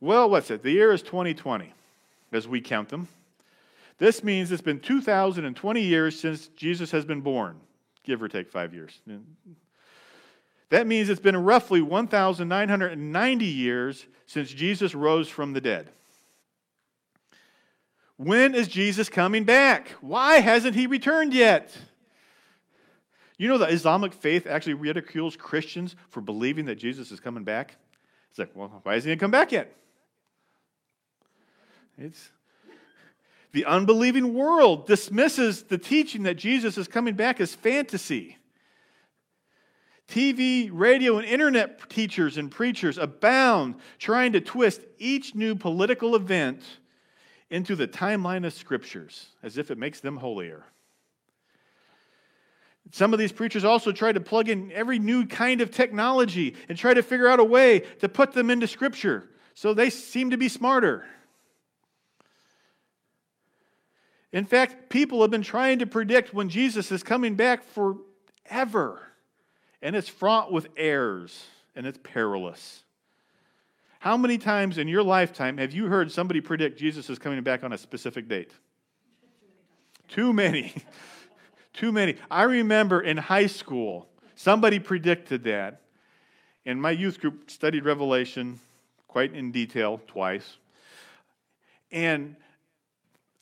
Well, 0.01 0.31
what's 0.31 0.51
it? 0.51 0.63
The 0.63 0.71
year 0.71 0.93
is 0.93 1.03
2020 1.03 1.73
as 2.33 2.49
we 2.49 2.61
count 2.61 2.89
them. 2.89 3.09
This 3.99 4.25
means 4.25 4.51
it's 4.51 4.63
been 4.63 4.81
2,020 4.81 5.83
years 5.83 6.19
since 6.19 6.49
Jesus 6.49 6.91
has 6.91 7.05
been 7.05 7.21
born, 7.21 7.61
give 8.03 8.23
or 8.23 8.29
take 8.29 8.51
five 8.51 8.73
years. 8.73 8.99
That 10.71 10.87
means 10.87 11.11
it's 11.11 11.21
been 11.21 11.37
roughly 11.37 11.83
1,990 11.83 13.45
years 13.45 14.07
since 14.27 14.51
Jesus 14.51 14.95
rose 14.95 15.29
from 15.29 15.53
the 15.53 15.61
dead. 15.61 15.91
When 18.17 18.55
is 18.55 18.69
Jesus 18.69 19.09
coming 19.09 19.45
back? 19.45 19.91
Why 20.01 20.41
hasn't 20.41 20.75
he 20.75 20.87
returned 20.87 21.35
yet? 21.35 21.77
You 23.37 23.49
know, 23.49 23.59
the 23.59 23.69
Islamic 23.69 24.13
faith 24.13 24.47
actually 24.47 24.75
ridicules 24.75 25.37
Christians 25.37 25.97
for 26.09 26.21
believing 26.21 26.67
that 26.67 26.77
Jesus 26.77 27.11
is 27.11 27.21
coming 27.21 27.45
back. 27.45 27.77
It's 28.31 28.39
like, 28.39 28.51
well, 28.55 28.81
why 28.83 28.95
hasn't 28.95 29.11
he 29.11 29.17
come 29.17 29.31
back 29.31 29.53
yet? 29.53 29.75
It's 32.01 32.31
the 33.53 33.65
unbelieving 33.67 34.35
world 34.35 34.87
dismisses 34.87 35.65
the 35.65 35.79
teaching 35.79 36.23
that 36.23 36.35
Jesus 36.35 36.79
is 36.79 36.89
coming 36.89 37.15
back 37.15 37.41
as 37.41 37.55
fantasy. 37.55 38.39
TV, 40.09 40.71
radio, 40.73 41.19
and 41.19 41.27
internet 41.27 41.89
teachers 41.89 42.37
and 42.37 42.51
preachers 42.51 42.97
abound 42.99 43.77
trying 43.99 44.33
to 44.33 44.41
twist 44.41 44.81
each 44.99 45.35
new 45.35 45.55
political 45.55 46.17
event 46.17 46.63
into 47.49 47.77
the 47.77 47.87
timeline 47.87 48.47
of 48.47 48.53
scriptures 48.53 49.27
as 49.43 49.59
if 49.59 49.71
it 49.71 49.79
makes 49.79 50.01
them 50.01 50.17
holier. 50.17 50.65
Some 52.93 53.13
of 53.13 53.19
these 53.19 53.33
preachers 53.33 53.65
also 53.65 53.93
try 53.93 54.11
to 54.11 54.21
plug 54.21 54.49
in 54.49 54.73
every 54.73 54.99
new 54.99 55.27
kind 55.27 55.61
of 55.61 55.71
technology 55.71 56.57
and 56.69 56.77
try 56.77 56.95
to 56.95 57.03
figure 57.03 57.29
out 57.29 57.39
a 57.39 57.45
way 57.45 57.81
to 58.01 58.09
put 58.09 58.33
them 58.33 58.51
into 58.51 58.67
scripture 58.67 59.29
so 59.55 59.75
they 59.75 59.91
seem 59.91 60.31
to 60.31 60.37
be 60.37 60.49
smarter. 60.49 61.05
In 64.33 64.45
fact, 64.45 64.89
people 64.89 65.21
have 65.23 65.31
been 65.31 65.43
trying 65.43 65.81
to 65.81 65.87
predict 65.87 66.33
when 66.33 66.49
Jesus 66.49 66.93
is 66.93 67.03
coming 67.03 67.35
back 67.35 67.65
forever. 67.65 69.03
And 69.83 69.97
it's 69.97 70.09
fraught 70.09 70.53
with 70.53 70.69
errors 70.77 71.45
and 71.75 71.87
it's 71.87 71.99
perilous. 72.03 72.83
How 73.99 74.17
many 74.17 74.39
times 74.39 74.79
in 74.79 74.89
your 74.89 75.03
lifetime 75.03 75.59
have 75.59 75.73
you 75.73 75.87
heard 75.87 76.11
somebody 76.11 76.41
predict 76.41 76.79
Jesus 76.79 77.11
is 77.11 77.19
coming 77.19 77.43
back 77.43 77.65
on 77.65 77.73
a 77.73 77.79
specific 77.79 78.29
date? 78.29 78.53
Too 80.09 80.33
many. 80.33 80.75
Too 81.73 81.93
many. 81.93 82.17
I 82.31 82.45
remember 82.45 83.01
in 83.01 83.17
high 83.17 83.47
school, 83.47 84.09
somebody 84.37 84.79
predicted 84.79 85.45
that. 85.45 85.83
And 86.67 86.81
my 86.81 86.91
youth 86.91 87.21
group 87.21 87.51
studied 87.51 87.85
Revelation 87.85 88.61
quite 89.09 89.35
in 89.35 89.51
detail 89.51 90.01
twice. 90.07 90.59
And 91.91 92.37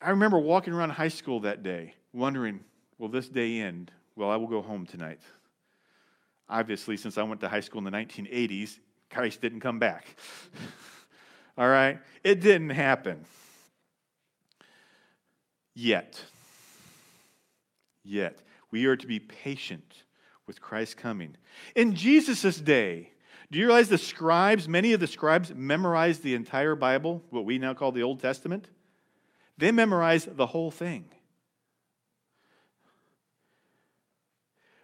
I 0.01 0.11
remember 0.11 0.39
walking 0.39 0.73
around 0.73 0.91
high 0.91 1.09
school 1.09 1.41
that 1.41 1.61
day, 1.61 1.93
wondering, 2.13 2.61
will 2.97 3.09
this 3.09 3.27
day 3.27 3.59
end? 3.59 3.91
Well, 4.15 4.29
I 4.29 4.37
will 4.37 4.47
go 4.47 4.61
home 4.61 4.85
tonight. 4.85 5.19
Obviously, 6.47 6.97
since 6.97 7.17
I 7.17 7.23
went 7.23 7.41
to 7.41 7.49
high 7.49 7.59
school 7.59 7.79
in 7.79 7.85
the 7.85 7.91
1980s, 7.91 8.79
Christ 9.09 9.41
didn't 9.41 9.59
come 9.59 9.77
back. 9.77 10.15
All 11.57 11.67
right? 11.67 11.99
It 12.23 12.39
didn't 12.39 12.69
happen. 12.69 13.25
Yet. 15.75 16.23
Yet. 18.03 18.37
We 18.71 18.85
are 18.85 18.95
to 18.95 19.07
be 19.07 19.19
patient 19.19 20.03
with 20.47 20.61
Christ 20.61 20.97
coming. 20.97 21.35
In 21.75 21.93
Jesus' 21.93 22.57
day, 22.57 23.11
do 23.51 23.59
you 23.59 23.65
realize 23.65 23.89
the 23.89 23.97
scribes, 23.97 24.67
many 24.67 24.93
of 24.93 24.99
the 24.99 25.07
scribes 25.07 25.53
memorized 25.53 26.23
the 26.23 26.35
entire 26.35 26.75
Bible, 26.75 27.23
what 27.31 27.45
we 27.45 27.57
now 27.57 27.73
call 27.73 27.91
the 27.91 28.03
Old 28.03 28.19
Testament? 28.19 28.69
They 29.59 29.73
memorized 29.73 30.37
the 30.37 30.45
whole 30.45 30.71
thing. 30.71 31.03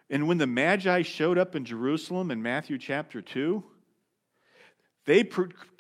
And 0.10 0.28
when 0.28 0.38
the 0.38 0.46
Magi 0.46 1.02
showed 1.02 1.38
up 1.38 1.56
in 1.56 1.64
Jerusalem 1.64 2.30
in 2.30 2.44
Matthew 2.44 2.78
chapter 2.78 3.22
2, 3.22 3.64
they 5.06 5.24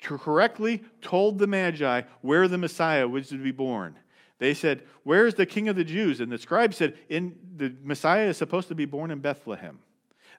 correctly 0.01 0.81
told 1.01 1.39
the 1.39 1.47
Magi 1.47 2.03
where 2.21 2.47
the 2.47 2.57
Messiah 2.57 3.05
was 3.05 3.27
to 3.29 3.37
be 3.37 3.51
born. 3.51 3.97
They 4.39 4.53
said, 4.53 4.83
Where 5.03 5.27
is 5.27 5.35
the 5.35 5.45
King 5.45 5.67
of 5.67 5.75
the 5.75 5.83
Jews? 5.83 6.21
And 6.21 6.31
the 6.31 6.37
scribe 6.37 6.73
said, 6.73 6.97
in, 7.09 7.35
The 7.57 7.75
Messiah 7.83 8.29
is 8.29 8.37
supposed 8.37 8.69
to 8.69 8.75
be 8.75 8.85
born 8.85 9.11
in 9.11 9.19
Bethlehem. 9.19 9.79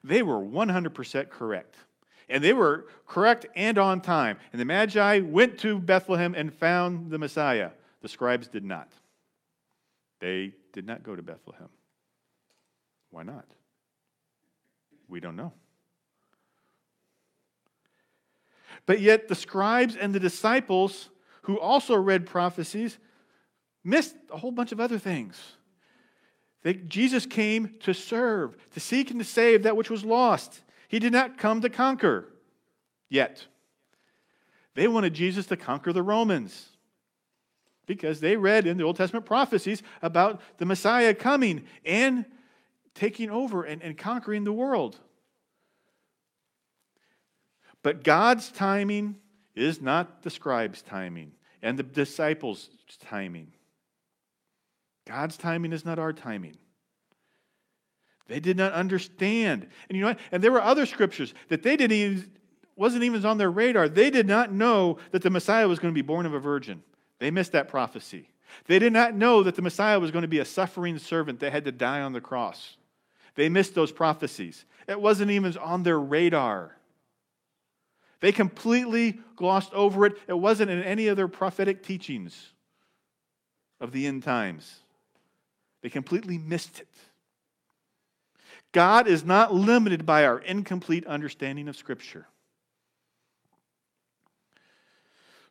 They 0.03 0.23
were 0.23 0.39
100% 0.39 1.29
correct. 1.29 1.75
And 2.27 2.43
they 2.43 2.53
were 2.53 2.87
correct 3.05 3.45
and 3.55 3.77
on 3.77 4.01
time. 4.01 4.37
And 4.51 4.59
the 4.59 4.65
Magi 4.65 5.19
went 5.19 5.59
to 5.59 5.79
Bethlehem 5.79 6.33
and 6.35 6.51
found 6.51 7.11
the 7.11 7.19
Messiah. 7.19 7.69
The 8.01 8.07
scribes 8.07 8.47
did 8.47 8.63
not. 8.63 8.89
They 10.19 10.53
did 10.73 10.85
not 10.85 11.03
go 11.03 11.15
to 11.15 11.21
Bethlehem. 11.21 11.69
Why 13.11 13.23
not? 13.23 13.45
We 15.07 15.19
don't 15.19 15.35
know. 15.35 15.53
But 18.85 19.01
yet, 19.01 19.27
the 19.27 19.35
scribes 19.35 19.95
and 19.95 20.13
the 20.13 20.19
disciples 20.19 21.09
who 21.43 21.59
also 21.59 21.95
read 21.95 22.25
prophecies 22.25 22.97
missed 23.83 24.15
a 24.31 24.37
whole 24.37 24.51
bunch 24.51 24.71
of 24.71 24.79
other 24.79 24.99
things. 24.99 25.37
They, 26.63 26.73
Jesus 26.73 27.25
came 27.25 27.75
to 27.81 27.93
serve, 27.93 28.55
to 28.73 28.79
seek 28.79 29.11
and 29.11 29.19
to 29.19 29.25
save 29.25 29.63
that 29.63 29.77
which 29.77 29.89
was 29.89 30.03
lost. 30.03 30.61
He 30.87 30.99
did 30.99 31.13
not 31.13 31.37
come 31.37 31.61
to 31.61 31.69
conquer 31.69 32.25
yet. 33.09 33.45
They 34.73 34.87
wanted 34.87 35.13
Jesus 35.13 35.45
to 35.47 35.57
conquer 35.57 35.93
the 35.93 36.03
Romans 36.03 36.69
because 37.87 38.19
they 38.19 38.35
read 38.35 38.67
in 38.67 38.77
the 38.77 38.83
Old 38.83 38.97
Testament 38.97 39.25
prophecies 39.25 39.81
about 40.03 40.41
the 40.57 40.65
Messiah 40.65 41.15
coming 41.15 41.65
and 41.83 42.25
taking 42.93 43.31
over 43.31 43.63
and, 43.63 43.81
and 43.81 43.97
conquering 43.97 44.43
the 44.43 44.53
world. 44.53 44.99
But 47.81 48.03
God's 48.03 48.51
timing 48.51 49.15
is 49.55 49.81
not 49.81 50.21
the 50.21 50.29
scribe's 50.29 50.81
timing 50.81 51.31
and 51.63 51.79
the 51.79 51.83
disciples' 51.83 52.69
timing. 52.99 53.53
God's 55.07 55.37
timing 55.37 55.73
is 55.73 55.85
not 55.85 55.97
our 55.97 56.13
timing. 56.13 56.57
They 58.27 58.41
did 58.41 58.57
not 58.57 58.73
understand. 58.73 59.67
And 59.87 59.97
you 59.97 60.01
know 60.01 60.09
what? 60.09 60.19
And 60.33 60.43
there 60.43 60.51
were 60.51 60.61
other 60.61 60.85
scriptures 60.85 61.33
that 61.47 61.63
they 61.63 61.77
didn't 61.77 61.97
even 61.97 62.31
wasn't 62.75 63.03
even 63.03 63.25
on 63.25 63.39
their 63.39 63.49
radar. 63.49 63.89
They 63.89 64.11
did 64.11 64.27
not 64.27 64.51
know 64.51 64.99
that 65.11 65.23
the 65.23 65.31
Messiah 65.31 65.67
was 65.67 65.79
going 65.79 65.91
to 65.91 65.97
be 65.97 66.03
born 66.03 66.27
of 66.27 66.33
a 66.35 66.39
virgin. 66.39 66.83
They 67.19 67.31
missed 67.31 67.53
that 67.53 67.67
prophecy. 67.67 68.29
They 68.65 68.79
did 68.79 68.93
not 68.93 69.13
know 69.13 69.43
that 69.43 69.55
the 69.55 69.61
Messiah 69.61 69.99
was 69.99 70.11
going 70.11 70.23
to 70.23 70.27
be 70.27 70.39
a 70.39 70.45
suffering 70.45 70.97
servant 70.99 71.39
that 71.39 71.51
had 71.51 71.65
to 71.65 71.71
die 71.71 72.01
on 72.01 72.13
the 72.13 72.21
cross. 72.21 72.77
They 73.35 73.49
missed 73.49 73.75
those 73.75 73.91
prophecies. 73.91 74.65
It 74.87 74.99
wasn't 74.99 75.31
even 75.31 75.55
on 75.57 75.83
their 75.83 75.99
radar. 75.99 76.75
They 78.19 78.31
completely 78.31 79.19
glossed 79.35 79.73
over 79.73 80.05
it. 80.05 80.17
It 80.27 80.37
wasn't 80.37 80.71
in 80.71 80.81
any 80.81 81.07
of 81.07 81.17
their 81.17 81.27
prophetic 81.27 81.83
teachings 81.83 82.53
of 83.79 83.91
the 83.91 84.07
end 84.07 84.23
times. 84.23 84.79
They 85.81 85.89
completely 85.89 86.37
missed 86.37 86.79
it. 86.79 86.87
God 88.71 89.07
is 89.07 89.23
not 89.23 89.53
limited 89.53 90.05
by 90.05 90.25
our 90.25 90.39
incomplete 90.39 91.05
understanding 91.05 91.67
of 91.67 91.77
Scripture. 91.77 92.27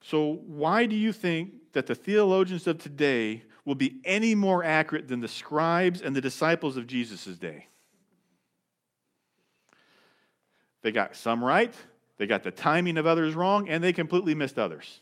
So, 0.09 0.41
why 0.47 0.87
do 0.87 0.95
you 0.95 1.13
think 1.13 1.73
that 1.73 1.89
the 1.89 1.95
theologians 1.97 2.69
of 2.69 2.79
today 2.79 3.43
will 3.65 3.75
be 3.75 3.97
any 4.05 4.37
more 4.37 4.63
accurate 4.63 5.09
than 5.09 5.19
the 5.19 5.27
scribes 5.27 6.01
and 6.01 6.15
the 6.15 6.21
disciples 6.21 6.77
of 6.77 6.87
Jesus' 6.87 7.25
day? 7.37 7.67
They 10.83 10.93
got 10.93 11.17
some 11.17 11.43
right, 11.43 11.75
they 12.19 12.29
got 12.29 12.45
the 12.45 12.53
timing 12.53 12.99
of 12.99 13.07
others 13.07 13.35
wrong, 13.35 13.69
and 13.69 13.83
they 13.83 13.93
completely 13.93 14.33
missed 14.33 14.61
others. 14.61 15.01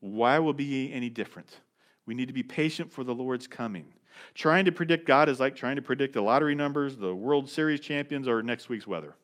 Why 0.00 0.38
will 0.38 0.52
be 0.52 0.92
any 0.92 1.08
different? 1.08 1.60
We 2.04 2.12
need 2.12 2.26
to 2.26 2.34
be 2.34 2.42
patient 2.42 2.92
for 2.92 3.04
the 3.04 3.14
Lord's 3.14 3.46
coming. 3.46 3.86
Trying 4.34 4.66
to 4.66 4.72
predict 4.72 5.06
God 5.06 5.30
is 5.30 5.40
like 5.40 5.56
trying 5.56 5.76
to 5.76 5.82
predict 5.82 6.12
the 6.12 6.20
lottery 6.20 6.54
numbers, 6.54 6.98
the 6.98 7.14
World 7.14 7.48
Series 7.48 7.80
champions, 7.80 8.28
or 8.28 8.42
next 8.42 8.68
week's 8.68 8.86
weather. 8.86 9.14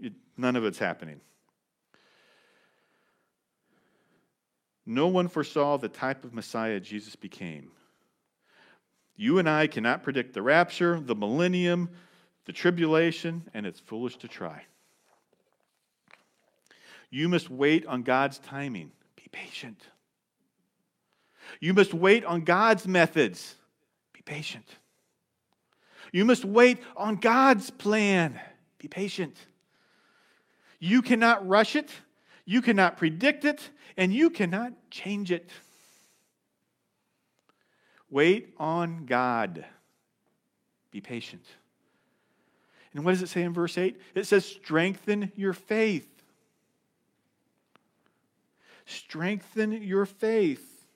It, 0.00 0.14
none 0.36 0.56
of 0.56 0.64
it's 0.64 0.80
happening. 0.80 1.20
No 4.86 5.08
one 5.08 5.26
foresaw 5.26 5.76
the 5.76 5.88
type 5.88 6.24
of 6.24 6.32
Messiah 6.32 6.78
Jesus 6.78 7.16
became. 7.16 7.72
You 9.16 9.38
and 9.38 9.48
I 9.48 9.66
cannot 9.66 10.04
predict 10.04 10.32
the 10.32 10.42
rapture, 10.42 11.00
the 11.00 11.16
millennium, 11.16 11.90
the 12.44 12.52
tribulation, 12.52 13.48
and 13.52 13.66
it's 13.66 13.80
foolish 13.80 14.16
to 14.18 14.28
try. 14.28 14.62
You 17.10 17.28
must 17.28 17.50
wait 17.50 17.86
on 17.86 18.02
God's 18.02 18.38
timing. 18.38 18.92
Be 19.16 19.24
patient. 19.32 19.80
You 21.60 21.74
must 21.74 21.94
wait 21.94 22.24
on 22.24 22.42
God's 22.42 22.86
methods. 22.86 23.54
Be 24.12 24.22
patient. 24.22 24.68
You 26.12 26.24
must 26.24 26.44
wait 26.44 26.78
on 26.96 27.16
God's 27.16 27.70
plan. 27.70 28.38
Be 28.78 28.88
patient. 28.88 29.36
You 30.78 31.02
cannot 31.02 31.46
rush 31.46 31.74
it, 31.74 31.90
you 32.46 32.62
cannot 32.62 32.96
predict 32.96 33.44
it, 33.44 33.68
and 33.96 34.14
you 34.14 34.30
cannot 34.30 34.72
change 34.90 35.30
it. 35.30 35.50
Wait 38.08 38.54
on 38.56 39.04
God. 39.04 39.64
Be 40.90 41.00
patient. 41.00 41.44
And 42.94 43.04
what 43.04 43.10
does 43.10 43.20
it 43.20 43.28
say 43.28 43.42
in 43.42 43.52
verse 43.52 43.76
8? 43.76 44.00
It 44.14 44.26
says, 44.26 44.46
strengthen 44.46 45.32
your 45.36 45.52
faith. 45.52 46.08
Strengthen 48.86 49.72
your 49.82 50.06
faith. 50.06 50.86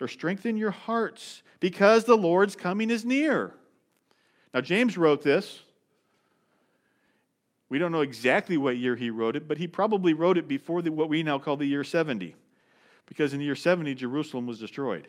Or 0.00 0.08
strengthen 0.08 0.56
your 0.56 0.72
hearts 0.72 1.44
because 1.60 2.04
the 2.04 2.16
Lord's 2.16 2.56
coming 2.56 2.90
is 2.90 3.04
near. 3.04 3.54
Now, 4.52 4.60
James 4.60 4.98
wrote 4.98 5.22
this. 5.22 5.62
We 7.72 7.78
don't 7.78 7.90
know 7.90 8.02
exactly 8.02 8.58
what 8.58 8.76
year 8.76 8.96
he 8.96 9.08
wrote 9.08 9.34
it, 9.34 9.48
but 9.48 9.56
he 9.56 9.66
probably 9.66 10.12
wrote 10.12 10.36
it 10.36 10.46
before 10.46 10.82
the, 10.82 10.92
what 10.92 11.08
we 11.08 11.22
now 11.22 11.38
call 11.38 11.56
the 11.56 11.64
year 11.64 11.84
70 11.84 12.36
because 13.06 13.32
in 13.32 13.38
the 13.38 13.46
year 13.46 13.54
70, 13.54 13.94
Jerusalem 13.94 14.46
was 14.46 14.58
destroyed. 14.58 15.08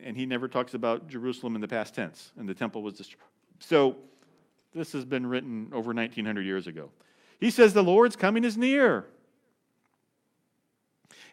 And 0.00 0.16
he 0.16 0.24
never 0.24 0.46
talks 0.46 0.74
about 0.74 1.08
Jerusalem 1.08 1.56
in 1.56 1.60
the 1.60 1.66
past 1.66 1.96
tense, 1.96 2.30
and 2.38 2.48
the 2.48 2.54
temple 2.54 2.84
was 2.84 2.94
destroyed. 2.94 3.24
So 3.58 3.96
this 4.72 4.92
has 4.92 5.04
been 5.04 5.26
written 5.26 5.72
over 5.72 5.92
1900 5.92 6.42
years 6.42 6.68
ago. 6.68 6.90
He 7.40 7.50
says 7.50 7.74
the 7.74 7.82
Lord's 7.82 8.14
coming 8.14 8.44
is 8.44 8.56
near. 8.56 9.06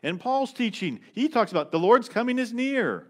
And 0.01 0.19
Paul's 0.19 0.51
teaching, 0.51 0.99
he 1.13 1.29
talks 1.29 1.51
about 1.51 1.71
the 1.71 1.79
Lord's 1.79 2.09
coming 2.09 2.39
is 2.39 2.51
near. 2.51 3.05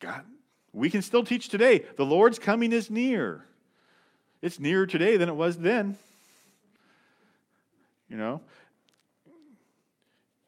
God, 0.00 0.24
we 0.72 0.88
can 0.88 1.02
still 1.02 1.22
teach 1.22 1.50
today 1.50 1.84
the 1.98 2.06
Lord's 2.06 2.38
coming 2.38 2.72
is 2.72 2.90
near. 2.90 3.44
It's 4.42 4.58
nearer 4.58 4.86
today 4.86 5.16
than 5.16 5.28
it 5.28 5.36
was 5.36 5.56
then. 5.56 5.96
You 8.10 8.18
know, 8.18 8.42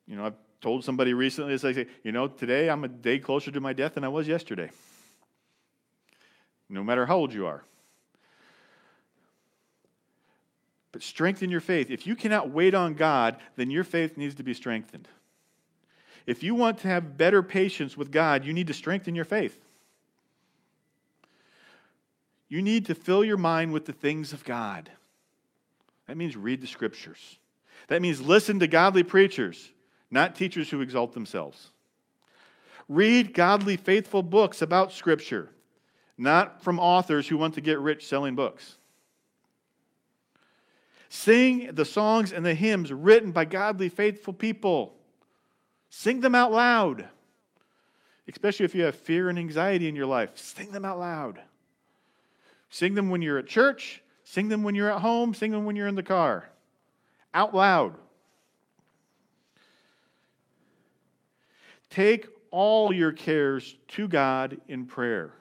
you 0.06 0.16
know, 0.16 0.26
I've 0.26 0.34
told 0.60 0.84
somebody 0.84 1.14
recently, 1.14 1.54
as 1.54 1.64
I 1.64 1.72
say, 1.72 1.86
you 2.02 2.12
know, 2.12 2.28
today 2.28 2.68
I'm 2.68 2.84
a 2.84 2.88
day 2.88 3.18
closer 3.18 3.50
to 3.50 3.60
my 3.60 3.72
death 3.72 3.94
than 3.94 4.04
I 4.04 4.08
was 4.08 4.28
yesterday. 4.28 4.70
No 6.68 6.82
matter 6.82 7.06
how 7.06 7.16
old 7.16 7.32
you 7.32 7.46
are. 7.46 7.62
But 10.92 11.02
strengthen 11.02 11.50
your 11.50 11.60
faith. 11.60 11.90
If 11.90 12.06
you 12.06 12.14
cannot 12.14 12.50
wait 12.50 12.74
on 12.74 12.94
God, 12.94 13.36
then 13.56 13.70
your 13.70 13.84
faith 13.84 14.16
needs 14.16 14.34
to 14.36 14.42
be 14.42 14.54
strengthened. 14.54 15.08
If 16.26 16.42
you 16.42 16.54
want 16.54 16.78
to 16.80 16.88
have 16.88 17.16
better 17.16 17.42
patience 17.42 17.96
with 17.96 18.10
God, 18.10 18.44
you 18.44 18.52
need 18.52 18.66
to 18.68 18.74
strengthen 18.74 19.14
your 19.14 19.24
faith. 19.24 19.58
You 22.48 22.62
need 22.62 22.86
to 22.86 22.94
fill 22.94 23.24
your 23.24 23.36
mind 23.36 23.72
with 23.72 23.86
the 23.86 23.92
things 23.92 24.32
of 24.32 24.44
God. 24.44 24.90
That 26.06 26.16
means 26.16 26.36
read 26.36 26.60
the 26.60 26.66
scriptures. 26.66 27.38
That 27.88 28.02
means 28.02 28.20
listen 28.20 28.58
to 28.60 28.66
godly 28.66 29.02
preachers 29.02 29.70
not 30.14 30.36
teachers 30.36 30.70
who 30.70 30.80
exalt 30.80 31.12
themselves. 31.12 31.70
Read 32.88 33.34
godly, 33.34 33.76
faithful 33.76 34.22
books 34.22 34.62
about 34.62 34.92
Scripture, 34.92 35.50
not 36.16 36.62
from 36.62 36.78
authors 36.78 37.26
who 37.28 37.36
want 37.36 37.54
to 37.54 37.60
get 37.60 37.80
rich 37.80 38.06
selling 38.06 38.36
books. 38.36 38.76
Sing 41.08 41.70
the 41.74 41.84
songs 41.84 42.32
and 42.32 42.46
the 42.46 42.54
hymns 42.54 42.92
written 42.92 43.32
by 43.32 43.44
godly, 43.44 43.88
faithful 43.88 44.32
people. 44.32 44.94
Sing 45.90 46.20
them 46.20 46.34
out 46.34 46.52
loud, 46.52 47.08
especially 48.28 48.64
if 48.64 48.74
you 48.74 48.84
have 48.84 48.94
fear 48.94 49.28
and 49.28 49.38
anxiety 49.38 49.88
in 49.88 49.96
your 49.96 50.06
life. 50.06 50.30
Sing 50.34 50.70
them 50.70 50.84
out 50.84 50.98
loud. 50.98 51.40
Sing 52.74 52.94
them 52.94 53.08
when 53.08 53.22
you're 53.22 53.38
at 53.38 53.46
church, 53.46 54.02
sing 54.24 54.48
them 54.48 54.64
when 54.64 54.74
you're 54.74 54.90
at 54.90 55.00
home, 55.00 55.32
sing 55.32 55.52
them 55.52 55.64
when 55.64 55.76
you're 55.76 55.86
in 55.86 55.94
the 55.94 56.02
car. 56.02 56.50
Out 57.32 57.54
loud. 57.54 57.94
Take 61.88 62.26
all 62.50 62.92
your 62.92 63.12
cares 63.12 63.76
to 63.90 64.08
God 64.08 64.60
in 64.66 64.86
prayer. 64.86 65.34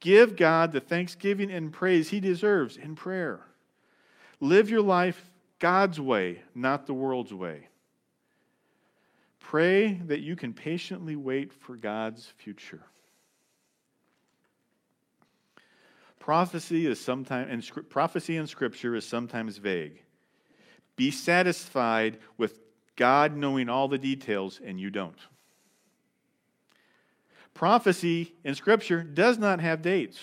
Give 0.00 0.36
God 0.36 0.72
the 0.72 0.80
thanksgiving 0.80 1.50
and 1.50 1.70
praise 1.70 2.08
he 2.08 2.18
deserves 2.18 2.78
in 2.78 2.94
prayer. 2.96 3.40
Live 4.40 4.70
your 4.70 4.80
life 4.80 5.22
God's 5.58 6.00
way, 6.00 6.40
not 6.54 6.86
the 6.86 6.94
world's 6.94 7.34
way. 7.34 7.68
Pray 9.38 10.00
that 10.06 10.20
you 10.20 10.34
can 10.34 10.54
patiently 10.54 11.14
wait 11.14 11.52
for 11.52 11.76
God's 11.76 12.32
future. 12.38 12.86
Prophecy 16.24 16.86
is 16.86 16.98
sometimes 16.98 17.50
and 17.50 17.90
prophecy 17.90 18.38
in 18.38 18.46
scripture 18.46 18.94
is 18.94 19.04
sometimes 19.04 19.58
vague. 19.58 20.00
Be 20.96 21.10
satisfied 21.10 22.16
with 22.38 22.60
God 22.96 23.36
knowing 23.36 23.68
all 23.68 23.88
the 23.88 23.98
details 23.98 24.58
and 24.64 24.80
you 24.80 24.88
don't. 24.88 25.18
Prophecy 27.52 28.32
in 28.42 28.54
Scripture 28.54 29.02
does 29.02 29.36
not 29.36 29.60
have 29.60 29.82
dates. 29.82 30.18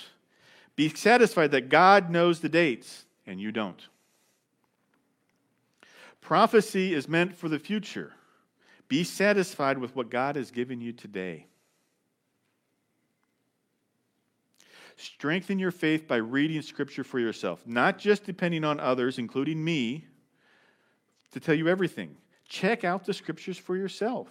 Be 0.76 0.90
satisfied 0.90 1.52
that 1.52 1.70
God 1.70 2.10
knows 2.10 2.40
the 2.40 2.50
dates 2.50 3.06
and 3.28 3.40
you 3.40 3.52
don't. 3.52 3.88
Prophecy 6.20 6.96
is 6.96 7.08
meant 7.08 7.36
for 7.36 7.48
the 7.48 7.60
future. 7.60 8.14
Be 8.88 9.04
satisfied 9.04 9.78
with 9.78 9.96
what 9.96 10.10
God 10.10 10.36
has 10.36 10.50
given 10.50 10.82
you 10.82 10.94
today. 10.94 11.46
Strengthen 15.02 15.58
your 15.58 15.72
faith 15.72 16.08
by 16.08 16.18
reading 16.18 16.62
Scripture 16.62 17.04
for 17.04 17.20
yourself, 17.20 17.66
not 17.66 17.98
just 17.98 18.24
depending 18.24 18.64
on 18.64 18.80
others, 18.80 19.18
including 19.18 19.64
me, 19.64 20.06
to 21.32 21.40
tell 21.40 21.56
you 21.56 21.68
everything. 21.68 22.16
Check 22.48 22.84
out 22.84 23.04
the 23.04 23.14
Scriptures 23.14 23.58
for 23.58 23.76
yourself. 23.76 24.28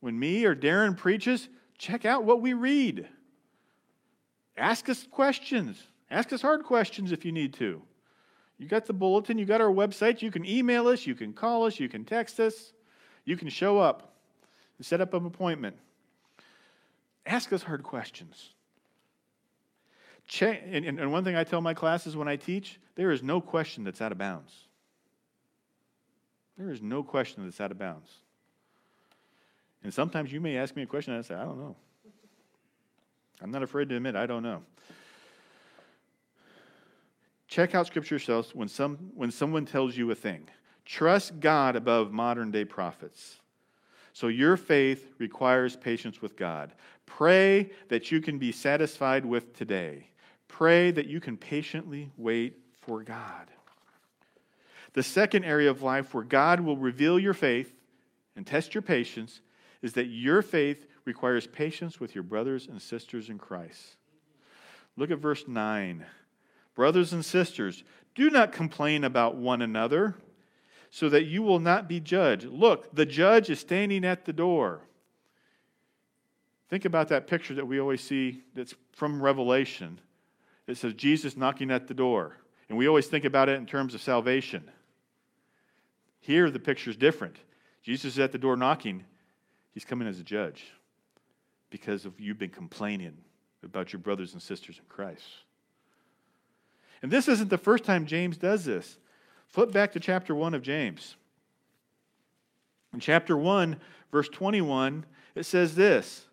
When 0.00 0.18
me 0.18 0.46
or 0.46 0.56
Darren 0.56 0.96
preaches, 0.96 1.50
check 1.76 2.06
out 2.06 2.24
what 2.24 2.40
we 2.40 2.54
read. 2.54 3.06
Ask 4.56 4.88
us 4.88 5.06
questions. 5.10 5.82
Ask 6.10 6.32
us 6.32 6.40
hard 6.40 6.64
questions 6.64 7.12
if 7.12 7.26
you 7.26 7.32
need 7.32 7.52
to. 7.54 7.82
You 8.56 8.68
got 8.68 8.86
the 8.86 8.94
bulletin, 8.94 9.36
you 9.36 9.44
got 9.44 9.60
our 9.60 9.68
website, 9.68 10.22
you 10.22 10.30
can 10.30 10.46
email 10.46 10.88
us, 10.88 11.06
you 11.06 11.14
can 11.14 11.34
call 11.34 11.66
us, 11.66 11.78
you 11.78 11.90
can 11.90 12.06
text 12.06 12.40
us, 12.40 12.72
you 13.26 13.36
can 13.36 13.50
show 13.50 13.78
up 13.78 14.14
and 14.78 14.86
set 14.86 15.02
up 15.02 15.12
an 15.12 15.26
appointment. 15.26 15.76
Ask 17.26 17.52
us 17.52 17.62
hard 17.62 17.82
questions. 17.82 18.54
And, 20.40 20.84
and 20.84 21.12
one 21.12 21.24
thing 21.24 21.36
I 21.36 21.44
tell 21.44 21.60
my 21.60 21.74
classes 21.74 22.16
when 22.16 22.28
I 22.28 22.36
teach 22.36 22.80
there 22.96 23.10
is 23.10 23.22
no 23.22 23.40
question 23.40 23.84
that's 23.84 24.00
out 24.00 24.12
of 24.12 24.18
bounds. 24.18 24.52
There 26.58 26.70
is 26.70 26.80
no 26.82 27.02
question 27.02 27.44
that's 27.44 27.60
out 27.60 27.70
of 27.70 27.78
bounds. 27.78 28.10
And 29.84 29.92
sometimes 29.92 30.32
you 30.32 30.40
may 30.40 30.56
ask 30.56 30.74
me 30.74 30.82
a 30.82 30.86
question 30.86 31.12
and 31.12 31.22
I 31.22 31.26
say, 31.26 31.34
I 31.34 31.44
don't 31.44 31.58
know. 31.58 31.76
I'm 33.40 33.50
not 33.50 33.62
afraid 33.62 33.88
to 33.90 33.96
admit 33.96 34.16
I 34.16 34.26
don't 34.26 34.42
know. 34.42 34.62
Check 37.46 37.74
out 37.74 37.86
scripture 37.86 38.16
yourselves 38.16 38.54
when, 38.54 38.68
some, 38.68 38.96
when 39.14 39.30
someone 39.30 39.66
tells 39.66 39.96
you 39.96 40.10
a 40.10 40.14
thing. 40.14 40.48
Trust 40.84 41.38
God 41.40 41.76
above 41.76 42.12
modern 42.12 42.50
day 42.50 42.64
prophets. 42.64 43.36
So 44.12 44.28
your 44.28 44.56
faith 44.56 45.12
requires 45.18 45.76
patience 45.76 46.22
with 46.22 46.36
God. 46.36 46.72
Pray 47.04 47.70
that 47.88 48.10
you 48.10 48.20
can 48.20 48.38
be 48.38 48.50
satisfied 48.50 49.24
with 49.24 49.54
today. 49.54 50.08
Pray 50.48 50.90
that 50.90 51.06
you 51.06 51.20
can 51.20 51.36
patiently 51.36 52.10
wait 52.16 52.58
for 52.80 53.02
God. 53.02 53.48
The 54.92 55.02
second 55.02 55.44
area 55.44 55.70
of 55.70 55.82
life 55.82 56.14
where 56.14 56.24
God 56.24 56.60
will 56.60 56.76
reveal 56.76 57.18
your 57.18 57.34
faith 57.34 57.74
and 58.34 58.46
test 58.46 58.74
your 58.74 58.82
patience 58.82 59.40
is 59.82 59.92
that 59.94 60.06
your 60.06 60.42
faith 60.42 60.86
requires 61.04 61.46
patience 61.46 62.00
with 62.00 62.14
your 62.14 62.24
brothers 62.24 62.66
and 62.66 62.80
sisters 62.80 63.28
in 63.28 63.38
Christ. 63.38 63.96
Look 64.96 65.10
at 65.10 65.18
verse 65.18 65.44
9. 65.46 66.04
Brothers 66.74 67.12
and 67.12 67.24
sisters, 67.24 67.84
do 68.14 68.30
not 68.30 68.52
complain 68.52 69.04
about 69.04 69.36
one 69.36 69.62
another 69.62 70.16
so 70.90 71.08
that 71.08 71.24
you 71.24 71.42
will 71.42 71.60
not 71.60 71.88
be 71.88 72.00
judged. 72.00 72.46
Look, 72.46 72.94
the 72.94 73.06
judge 73.06 73.50
is 73.50 73.60
standing 73.60 74.04
at 74.04 74.24
the 74.24 74.32
door. 74.32 74.80
Think 76.68 76.84
about 76.84 77.08
that 77.08 77.26
picture 77.26 77.54
that 77.54 77.66
we 77.66 77.78
always 77.78 78.00
see 78.00 78.42
that's 78.54 78.74
from 78.92 79.22
Revelation. 79.22 80.00
It 80.66 80.76
says 80.76 80.94
Jesus 80.94 81.36
knocking 81.36 81.70
at 81.70 81.86
the 81.86 81.94
door. 81.94 82.36
And 82.68 82.76
we 82.76 82.88
always 82.88 83.06
think 83.06 83.24
about 83.24 83.48
it 83.48 83.56
in 83.56 83.66
terms 83.66 83.94
of 83.94 84.02
salvation. 84.02 84.68
Here, 86.20 86.50
the 86.50 86.58
picture 86.58 86.90
is 86.90 86.96
different. 86.96 87.36
Jesus 87.82 88.14
is 88.14 88.18
at 88.18 88.32
the 88.32 88.38
door 88.38 88.56
knocking. 88.56 89.04
He's 89.72 89.84
coming 89.84 90.08
as 90.08 90.18
a 90.18 90.24
judge 90.24 90.64
because 91.70 92.04
of 92.04 92.18
you've 92.18 92.38
been 92.38 92.50
complaining 92.50 93.16
about 93.62 93.92
your 93.92 94.00
brothers 94.00 94.32
and 94.32 94.42
sisters 94.42 94.78
in 94.78 94.84
Christ. 94.88 95.22
And 97.02 97.10
this 97.10 97.28
isn't 97.28 97.50
the 97.50 97.58
first 97.58 97.84
time 97.84 98.06
James 98.06 98.36
does 98.36 98.64
this. 98.64 98.98
Flip 99.48 99.70
back 99.70 99.92
to 99.92 100.00
chapter 100.00 100.34
1 100.34 100.54
of 100.54 100.62
James. 100.62 101.14
In 102.92 103.00
chapter 103.00 103.36
1, 103.36 103.76
verse 104.10 104.28
21, 104.28 105.04
it 105.34 105.44
says 105.44 105.74
this 105.74 106.26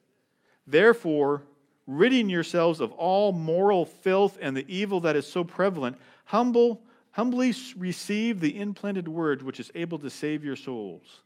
Therefore, 0.65 1.43
ridding 1.88 2.30
yourselves 2.30 2.80
of 2.80 2.91
all 2.93 3.32
moral 3.32 3.86
filth 3.86 4.38
and 4.41 4.56
the 4.56 4.65
evil 4.67 5.00
that 5.02 5.15
is 5.15 5.28
so 5.28 5.43
prevalent, 5.43 5.98
humble, 6.26 6.82
humbly 7.12 7.54
receive 7.78 8.39
the 8.39 8.60
implanted 8.60 9.08
word 9.08 9.41
which 9.41 9.60
is 9.60 9.72
able 9.76 10.00
to 10.00 10.10
save 10.10 10.43
your 10.43 10.56
souls. 10.56 11.22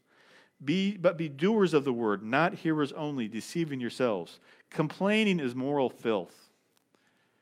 Be, 0.64 0.96
but 0.96 1.16
be 1.16 1.28
doers 1.28 1.72
of 1.72 1.84
the 1.84 1.92
word, 1.92 2.22
not 2.22 2.54
hearers 2.54 2.92
only, 2.92 3.28
deceiving 3.28 3.80
yourselves. 3.80 4.40
Complaining 4.70 5.38
is 5.38 5.54
moral 5.54 5.88
filth. 5.88 6.34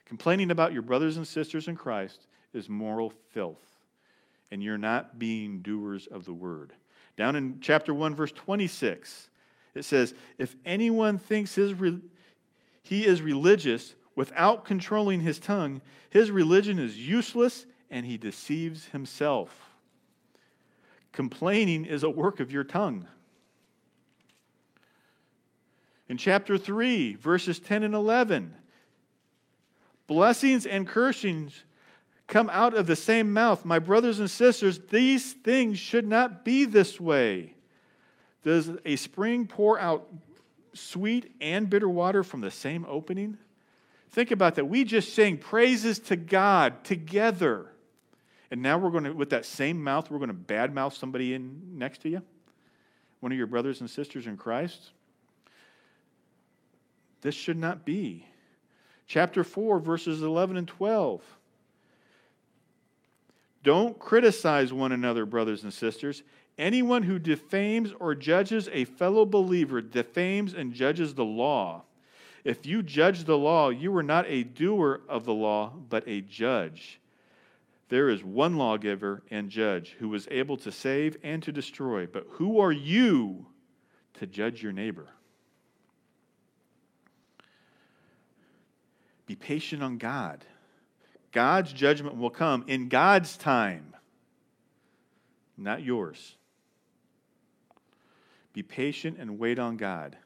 Complaining 0.05 0.50
about 0.50 0.72
your 0.72 0.83
brothers 0.83 1.16
and 1.16 1.26
sisters 1.26 1.66
in 1.66 1.76
Christ 1.76 2.26
is 2.52 2.68
moral 2.68 3.12
filth. 3.31 3.64
And 4.50 4.62
you're 4.62 4.79
not 4.79 5.18
being 5.18 5.61
doers 5.61 6.07
of 6.07 6.24
the 6.24 6.35
word. 6.35 6.72
Down 7.16 7.37
in 7.37 7.59
chapter 7.61 7.94
1, 7.94 8.14
verse 8.14 8.33
26, 8.33 9.31
it 9.74 9.85
says, 9.85 10.14
If 10.38 10.55
anyone 10.64 11.18
thinks 11.18 11.55
his 11.55 11.74
he 12.87 13.05
is 13.05 13.20
religious 13.20 13.96
without 14.14 14.64
controlling 14.64 15.20
his 15.20 15.40
tongue, 15.40 15.81
his 16.09 16.31
religion 16.31 16.79
is 16.79 16.96
useless 16.96 17.66
and 17.90 18.07
he 18.07 18.16
deceives 18.16 18.87
himself. 18.87 19.72
Complaining 21.11 21.85
is 21.85 22.05
a 22.05 22.11
work 22.11 22.38
of 22.38 22.53
your 22.53 22.62
tongue. 22.62 23.09
In 26.09 26.16
chapter 26.16 26.57
3, 26.57 27.16
verses 27.16 27.59
10 27.59 27.83
and 27.83 27.94
11, 27.94 28.55
blessings 30.07 30.64
and 30.64 30.87
cursings 30.87 31.64
come 32.29 32.49
out 32.53 32.72
of 32.72 32.87
the 32.87 32.94
same 32.94 33.33
mouth. 33.33 33.64
My 33.64 33.81
brothers 33.81 34.20
and 34.20 34.31
sisters, 34.31 34.79
these 34.90 35.33
things 35.33 35.81
should 35.81 36.07
not 36.07 36.44
be 36.44 36.64
this 36.64 37.01
way. 37.01 37.55
Does 38.44 38.70
a 38.85 38.94
spring 38.94 39.49
pour 39.49 39.77
out 39.81 40.07
sweet 40.76 41.34
and 41.40 41.68
bitter 41.68 41.88
water 41.88 42.22
from 42.22 42.40
the 42.40 42.50
same 42.50 42.86
opening? 42.88 43.38
Think 44.10 44.30
about 44.30 44.54
that. 44.54 44.64
We 44.66 44.84
just 44.84 45.14
sang 45.14 45.38
praises 45.38 45.98
to 46.00 46.16
God 46.16 46.84
together. 46.84 47.66
And 48.50 48.62
now 48.62 48.78
we're 48.78 48.90
going 48.90 49.04
to, 49.04 49.12
with 49.12 49.30
that 49.30 49.44
same 49.44 49.82
mouth, 49.82 50.10
we're 50.10 50.18
going 50.18 50.28
to 50.28 50.34
badmouth 50.34 50.96
somebody 50.96 51.34
in 51.34 51.78
next 51.78 52.02
to 52.02 52.08
you, 52.08 52.22
one 53.20 53.32
of 53.32 53.38
your 53.38 53.48
brothers 53.48 53.80
and 53.80 53.90
sisters 53.90 54.26
in 54.26 54.36
Christ. 54.36 54.90
This 57.22 57.34
should 57.34 57.58
not 57.58 57.84
be. 57.84 58.26
Chapter 59.08 59.44
4, 59.44 59.80
verses 59.80 60.22
11 60.22 60.56
and 60.56 60.68
12. 60.68 61.22
Don't 63.62 63.98
criticize 63.98 64.72
one 64.72 64.92
another, 64.92 65.26
brothers 65.26 65.64
and 65.64 65.74
sisters. 65.74 66.22
Anyone 66.59 67.03
who 67.03 67.19
defames 67.19 67.92
or 68.01 68.14
judges 68.14 68.69
a 68.73 68.85
fellow 68.85 69.27
believer 69.27 69.83
defames 69.83 70.55
and 70.55 70.73
judges 70.73 71.14
the 71.14 71.25
law. 71.25 71.83
If 72.45 72.64
you 72.64 72.83
judge 72.83 73.25
the 73.25 73.37
law, 73.37 73.69
you 73.69 73.95
are 73.97 74.03
not 74.03 74.25
a 74.29 74.45
doer 74.45 75.03
of 75.09 75.25
the 75.25 75.35
law, 75.35 75.73
but 75.88 76.05
a 76.07 76.23
judge. 76.23 77.01
There 77.88 78.09
is 78.09 78.25
one 78.25 78.57
lawgiver 78.57 79.23
and 79.31 79.51
judge 79.51 79.97
who 79.99 80.14
is 80.14 80.27
able 80.31 80.57
to 80.59 80.73
save 80.73 81.16
and 81.23 81.42
to 81.42 81.53
destroy. 81.53 82.07
But 82.07 82.27
who 82.31 82.59
are 82.61 82.73
you 82.73 83.47
to 84.14 84.27
judge 84.27 84.62
your 84.62 84.73
neighbor? 84.73 85.09
Be 89.27 89.35
patient 89.35 89.83
on 89.83 89.99
God. 89.99 90.45
God's 91.33 91.73
judgment 91.73 92.16
will 92.16 92.31
come 92.31 92.64
in 92.66 92.88
God's 92.88 93.37
time, 93.37 93.95
not 95.59 95.83
yours. 95.83 96.37
Be 98.57 98.62
patient 98.62 99.19
and 99.21 99.38
wait 99.38 99.59
on 99.59 99.77
God. 99.77 100.16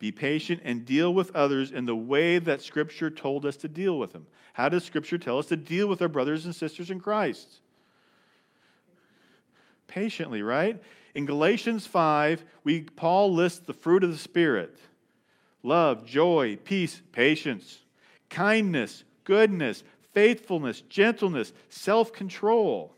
Be 0.00 0.10
patient 0.10 0.62
and 0.64 0.84
deal 0.84 1.14
with 1.14 1.30
others 1.36 1.70
in 1.70 1.86
the 1.86 1.94
way 1.94 2.40
that 2.40 2.60
Scripture 2.60 3.08
told 3.08 3.46
us 3.46 3.56
to 3.58 3.68
deal 3.68 4.00
with 4.00 4.12
them. 4.12 4.26
How 4.52 4.68
does 4.68 4.82
Scripture 4.82 5.16
tell 5.16 5.38
us 5.38 5.46
to 5.46 5.56
deal 5.56 5.86
with 5.86 6.02
our 6.02 6.08
brothers 6.08 6.44
and 6.44 6.56
sisters 6.56 6.90
in 6.90 6.98
Christ? 6.98 7.60
Patiently, 9.86 10.42
right? 10.42 10.82
In 11.14 11.24
Galatians 11.24 11.86
5, 11.86 12.44
we, 12.64 12.80
Paul 12.82 13.32
lists 13.32 13.60
the 13.60 13.72
fruit 13.72 14.02
of 14.02 14.10
the 14.10 14.18
Spirit 14.18 14.76
love, 15.62 16.04
joy, 16.04 16.58
peace, 16.64 17.00
patience, 17.12 17.78
kindness, 18.28 19.04
goodness, 19.22 19.84
faithfulness, 20.14 20.80
gentleness, 20.80 21.52
self 21.68 22.12
control. 22.12 22.95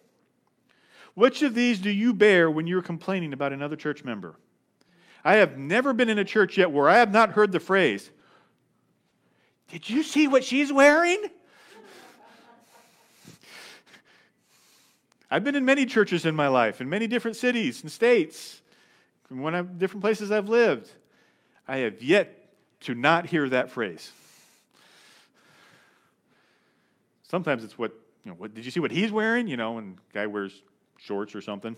Which 1.18 1.42
of 1.42 1.52
these 1.52 1.80
do 1.80 1.90
you 1.90 2.14
bear 2.14 2.48
when 2.48 2.68
you're 2.68 2.80
complaining 2.80 3.32
about 3.32 3.52
another 3.52 3.74
church 3.74 4.04
member? 4.04 4.36
I 5.24 5.34
have 5.34 5.58
never 5.58 5.92
been 5.92 6.08
in 6.08 6.16
a 6.16 6.24
church 6.24 6.56
yet 6.56 6.70
where 6.70 6.88
I 6.88 6.98
have 6.98 7.10
not 7.10 7.30
heard 7.30 7.50
the 7.50 7.58
phrase, 7.58 8.08
Did 9.72 9.90
you 9.90 10.04
see 10.04 10.28
what 10.28 10.44
she's 10.44 10.72
wearing? 10.72 11.20
I've 15.28 15.42
been 15.42 15.56
in 15.56 15.64
many 15.64 15.86
churches 15.86 16.24
in 16.24 16.36
my 16.36 16.46
life, 16.46 16.80
in 16.80 16.88
many 16.88 17.08
different 17.08 17.36
cities 17.36 17.82
and 17.82 17.90
states, 17.90 18.62
from 19.24 19.76
different 19.76 20.02
places 20.02 20.30
I've 20.30 20.48
lived. 20.48 20.88
I 21.66 21.78
have 21.78 22.00
yet 22.00 22.48
to 22.82 22.94
not 22.94 23.26
hear 23.26 23.48
that 23.48 23.72
phrase. 23.72 24.12
Sometimes 27.24 27.64
it's 27.64 27.76
what, 27.76 27.90
you 28.24 28.30
know, 28.30 28.36
what 28.36 28.54
did 28.54 28.64
you 28.64 28.70
see 28.70 28.78
what 28.78 28.92
he's 28.92 29.10
wearing? 29.10 29.48
You 29.48 29.56
know, 29.56 29.78
and 29.78 29.98
guy 30.14 30.28
wears 30.28 30.62
shorts 30.98 31.34
or 31.34 31.40
something. 31.40 31.76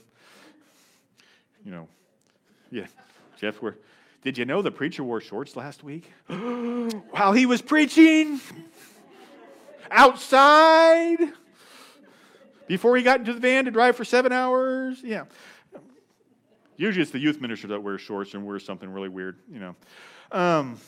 You 1.65 1.71
know, 1.71 1.89
yeah. 2.71 2.87
Jeff, 3.39 3.63
where 3.63 3.77
did 4.23 4.37
you 4.37 4.45
know 4.45 4.61
the 4.63 4.71
preacher 4.71 5.05
wore 5.05 5.21
shorts 5.21 5.57
last 5.57 5.85
week? 5.85 6.11
While 6.27 7.33
he 7.33 7.47
was 7.47 7.63
preaching 7.63 8.41
outside 9.91 11.19
before 12.67 12.97
he 12.97 13.03
got 13.03 13.21
into 13.21 13.33
the 13.33 13.41
van 13.41 13.65
to 13.65 13.71
drive 13.71 13.97
for 13.97 14.05
seven 14.05 14.33
hours. 14.33 15.01
Yeah. 15.03 15.25
Usually 16.77 17.03
it's 17.03 17.11
the 17.11 17.19
youth 17.19 17.41
minister 17.41 17.67
that 17.69 17.83
wears 17.83 18.01
shorts 18.01 18.35
and 18.35 18.47
wears 18.47 18.65
something 18.65 18.89
really 18.89 19.09
weird, 19.09 19.39
you 19.53 19.59
know. 19.59 19.77
Um, 20.33 20.79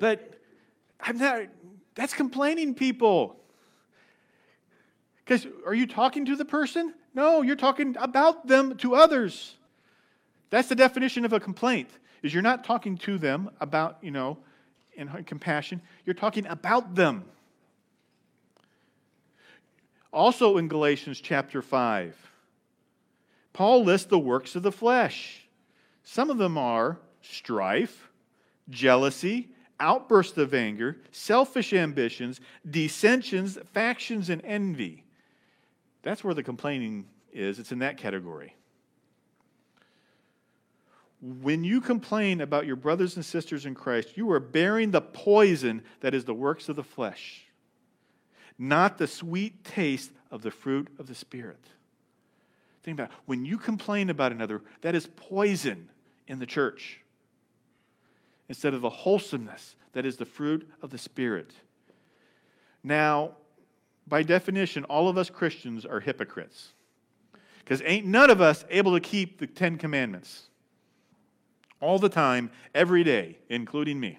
but 0.00 0.40
I'm 1.00 1.18
not, 1.18 1.42
that's 1.94 2.14
complaining 2.14 2.74
people. 2.74 3.36
Because 5.24 5.46
are 5.66 5.74
you 5.74 5.86
talking 5.86 6.24
to 6.24 6.34
the 6.34 6.44
person? 6.44 6.94
No, 7.14 7.42
you're 7.42 7.56
talking 7.56 7.96
about 7.98 8.46
them 8.46 8.76
to 8.78 8.94
others. 8.94 9.54
That's 10.50 10.68
the 10.68 10.74
definition 10.74 11.24
of 11.24 11.32
a 11.32 11.40
complaint. 11.40 11.88
Is 12.22 12.34
you're 12.34 12.42
not 12.42 12.64
talking 12.64 12.98
to 12.98 13.18
them 13.18 13.50
about, 13.60 13.98
you 14.02 14.10
know, 14.10 14.38
in 14.94 15.08
compassion, 15.24 15.80
you're 16.04 16.14
talking 16.14 16.46
about 16.46 16.94
them. 16.94 17.24
Also 20.12 20.58
in 20.58 20.68
Galatians 20.68 21.20
chapter 21.20 21.62
5, 21.62 22.16
Paul 23.52 23.84
lists 23.84 24.08
the 24.08 24.18
works 24.18 24.56
of 24.56 24.62
the 24.62 24.72
flesh. 24.72 25.46
Some 26.02 26.30
of 26.30 26.38
them 26.38 26.58
are 26.58 26.98
strife, 27.22 28.10
jealousy, 28.68 29.48
outbursts 29.78 30.36
of 30.36 30.52
anger, 30.52 30.98
selfish 31.12 31.72
ambitions, 31.72 32.40
dissensions, 32.68 33.58
factions, 33.72 34.28
and 34.28 34.44
envy. 34.44 35.04
That's 36.02 36.24
where 36.24 36.34
the 36.34 36.42
complaining 36.42 37.06
is. 37.32 37.58
It's 37.58 37.72
in 37.72 37.80
that 37.80 37.96
category. 37.96 38.54
When 41.20 41.64
you 41.64 41.80
complain 41.82 42.40
about 42.40 42.66
your 42.66 42.76
brothers 42.76 43.16
and 43.16 43.24
sisters 43.24 43.66
in 43.66 43.74
Christ, 43.74 44.16
you 44.16 44.30
are 44.32 44.40
bearing 44.40 44.90
the 44.90 45.02
poison 45.02 45.82
that 46.00 46.14
is 46.14 46.24
the 46.24 46.34
works 46.34 46.70
of 46.70 46.76
the 46.76 46.82
flesh, 46.82 47.42
not 48.58 48.96
the 48.96 49.06
sweet 49.06 49.62
taste 49.62 50.12
of 50.30 50.40
the 50.40 50.50
fruit 50.50 50.88
of 50.98 51.06
the 51.06 51.14
Spirit. 51.14 51.62
Think 52.82 52.98
about 52.98 53.10
it. 53.10 53.16
When 53.26 53.44
you 53.44 53.58
complain 53.58 54.08
about 54.08 54.32
another, 54.32 54.62
that 54.80 54.94
is 54.94 55.08
poison 55.16 55.90
in 56.26 56.38
the 56.38 56.46
church 56.46 57.00
instead 58.48 58.72
of 58.72 58.80
the 58.80 58.90
wholesomeness 58.90 59.76
that 59.92 60.06
is 60.06 60.16
the 60.16 60.24
fruit 60.24 60.68
of 60.80 60.90
the 60.90 60.98
Spirit. 60.98 61.52
Now, 62.82 63.32
by 64.10 64.22
definition, 64.22 64.84
all 64.84 65.08
of 65.08 65.16
us 65.16 65.30
Christians 65.30 65.86
are 65.86 66.00
hypocrites. 66.00 66.74
Because 67.60 67.80
ain't 67.86 68.04
none 68.04 68.28
of 68.28 68.40
us 68.40 68.64
able 68.68 68.92
to 68.92 69.00
keep 69.00 69.38
the 69.38 69.46
Ten 69.46 69.78
Commandments 69.78 70.50
all 71.80 71.98
the 71.98 72.08
time, 72.08 72.50
every 72.74 73.02
day, 73.04 73.38
including 73.48 73.98
me. 73.98 74.18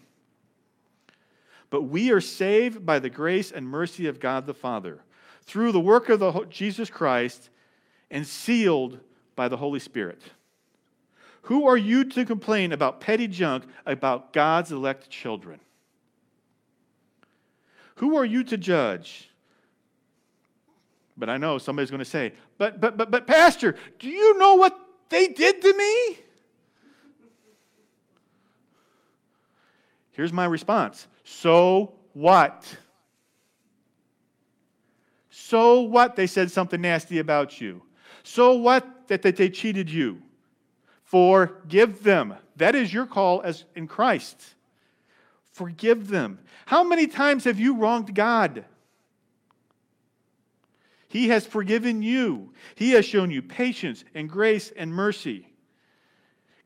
But 1.69 1.83
we 1.83 2.11
are 2.11 2.21
saved 2.21 2.85
by 2.85 2.99
the 2.99 3.09
grace 3.09 3.51
and 3.51 3.67
mercy 3.67 4.07
of 4.07 4.19
God 4.19 4.45
the 4.47 4.53
Father 4.53 5.01
through 5.43 5.71
the 5.71 5.79
work 5.79 6.09
of 6.09 6.19
the 6.19 6.45
Jesus 6.49 6.89
Christ 6.89 7.49
and 8.09 8.25
sealed 8.25 8.99
by 9.35 9.47
the 9.47 9.57
Holy 9.57 9.79
Spirit. 9.79 10.21
Who 11.43 11.67
are 11.67 11.77
you 11.77 12.03
to 12.05 12.25
complain 12.25 12.71
about 12.71 13.01
petty 13.01 13.27
junk 13.27 13.65
about 13.85 14.33
God's 14.33 14.71
elect 14.71 15.09
children? 15.09 15.59
Who 17.95 18.15
are 18.17 18.25
you 18.25 18.43
to 18.45 18.57
judge? 18.57 19.30
But 21.21 21.29
I 21.29 21.37
know 21.37 21.59
somebody's 21.59 21.91
going 21.91 21.99
to 21.99 22.03
say, 22.05 22.33
but, 22.57 22.81
but, 22.81 22.97
but, 22.97 23.11
but, 23.11 23.27
Pastor, 23.27 23.75
do 23.99 24.09
you 24.09 24.39
know 24.39 24.55
what 24.55 24.75
they 25.09 25.27
did 25.27 25.61
to 25.61 25.71
me? 25.71 26.17
Here's 30.13 30.33
my 30.33 30.45
response 30.45 31.07
So 31.23 31.93
what? 32.13 32.65
So 35.29 35.81
what 35.81 36.15
they 36.15 36.25
said 36.25 36.49
something 36.49 36.81
nasty 36.81 37.19
about 37.19 37.61
you? 37.61 37.83
So 38.23 38.55
what 38.55 39.07
that, 39.07 39.21
they 39.21 39.49
cheated 39.51 39.91
you? 39.91 40.23
Forgive 41.03 42.01
them. 42.01 42.33
That 42.55 42.73
is 42.73 42.91
your 42.91 43.05
call 43.05 43.43
as 43.43 43.65
in 43.75 43.87
Christ. 43.87 44.43
Forgive 45.51 46.07
them. 46.07 46.39
How 46.65 46.83
many 46.83 47.05
times 47.05 47.43
have 47.43 47.59
you 47.59 47.75
wronged 47.75 48.15
God? 48.15 48.65
He 51.11 51.27
has 51.27 51.45
forgiven 51.45 52.01
you. 52.01 52.53
He 52.75 52.91
has 52.91 53.03
shown 53.05 53.31
you 53.31 53.41
patience 53.41 54.05
and 54.15 54.29
grace 54.29 54.71
and 54.77 54.93
mercy. 54.93 55.45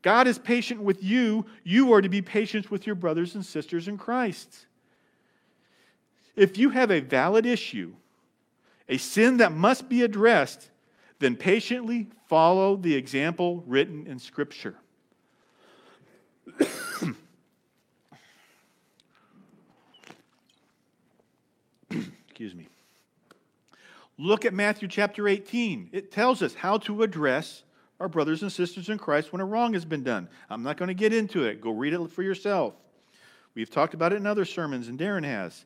God 0.04 0.28
is 0.28 0.38
patient 0.38 0.84
with 0.84 1.04
you. 1.04 1.48
You 1.64 1.92
are 1.94 2.02
to 2.02 2.10
be 2.10 2.22
patient 2.22 2.70
with 2.70 2.86
your 2.86 2.94
brothers 2.94 3.34
and 3.34 3.44
sisters 3.44 3.88
in 3.88 3.98
Christ. 3.98 4.68
If 6.36 6.60
you 6.60 6.70
have 6.70 6.92
a 6.92 7.00
valid 7.00 7.48
issue, 7.48 7.96
a 8.88 8.98
sin 8.98 9.38
that 9.38 9.52
must 9.52 9.90
be 9.90 10.04
addressed, 10.04 10.70
then 11.18 11.36
patiently 11.36 12.06
follow 12.28 12.76
the 12.76 12.94
example 12.94 13.64
written 13.66 14.06
in 14.06 14.20
Scripture. 14.20 14.76
Excuse 21.90 22.54
me. 22.54 22.68
Look 24.18 24.46
at 24.46 24.54
Matthew 24.54 24.88
chapter 24.88 25.28
18. 25.28 25.90
It 25.92 26.12
tells 26.12 26.42
us 26.42 26.54
how 26.54 26.78
to 26.80 27.04
address 27.04 27.64
our 28.00 28.08
brothers 28.08 28.42
and 28.42 28.52
sisters 28.52 28.90
in 28.90 28.98
Christ 28.98 29.32
when 29.32 29.42
a 29.42 29.46
wrong 29.46 29.74
has 29.74 29.86
been 29.86 30.04
done. 30.04 30.30
I'm 30.50 30.64
not 30.64 30.78
going 30.78 30.88
to 30.88 30.94
get 30.94 31.14
into 31.14 31.44
it. 31.44 31.62
Go 31.62 31.72
read 31.72 31.94
it 31.94 32.12
for 32.12 32.24
yourself. 32.24 32.74
We've 33.54 33.70
talked 33.70 33.94
about 33.94 34.14
it 34.14 34.18
in 34.18 34.26
other 34.26 34.46
sermons, 34.46 34.88
and 34.88 35.00
Darren 35.00 35.24
has. 35.24 35.66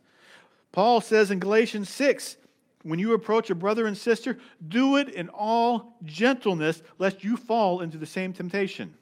Paul 0.71 1.01
says 1.01 1.31
in 1.31 1.39
Galatians 1.39 1.89
6 1.89 2.38
when 2.83 2.99
you 2.99 3.13
approach 3.13 3.49
a 3.49 3.55
brother 3.55 3.88
and 3.88 3.97
sister, 3.97 4.38
do 4.67 4.95
it 4.95 5.09
in 5.09 5.29
all 5.29 5.97
gentleness, 6.05 6.81
lest 6.97 7.23
you 7.23 7.35
fall 7.35 7.81
into 7.81 7.97
the 7.97 8.05
same 8.05 8.31
temptation. 8.31 8.93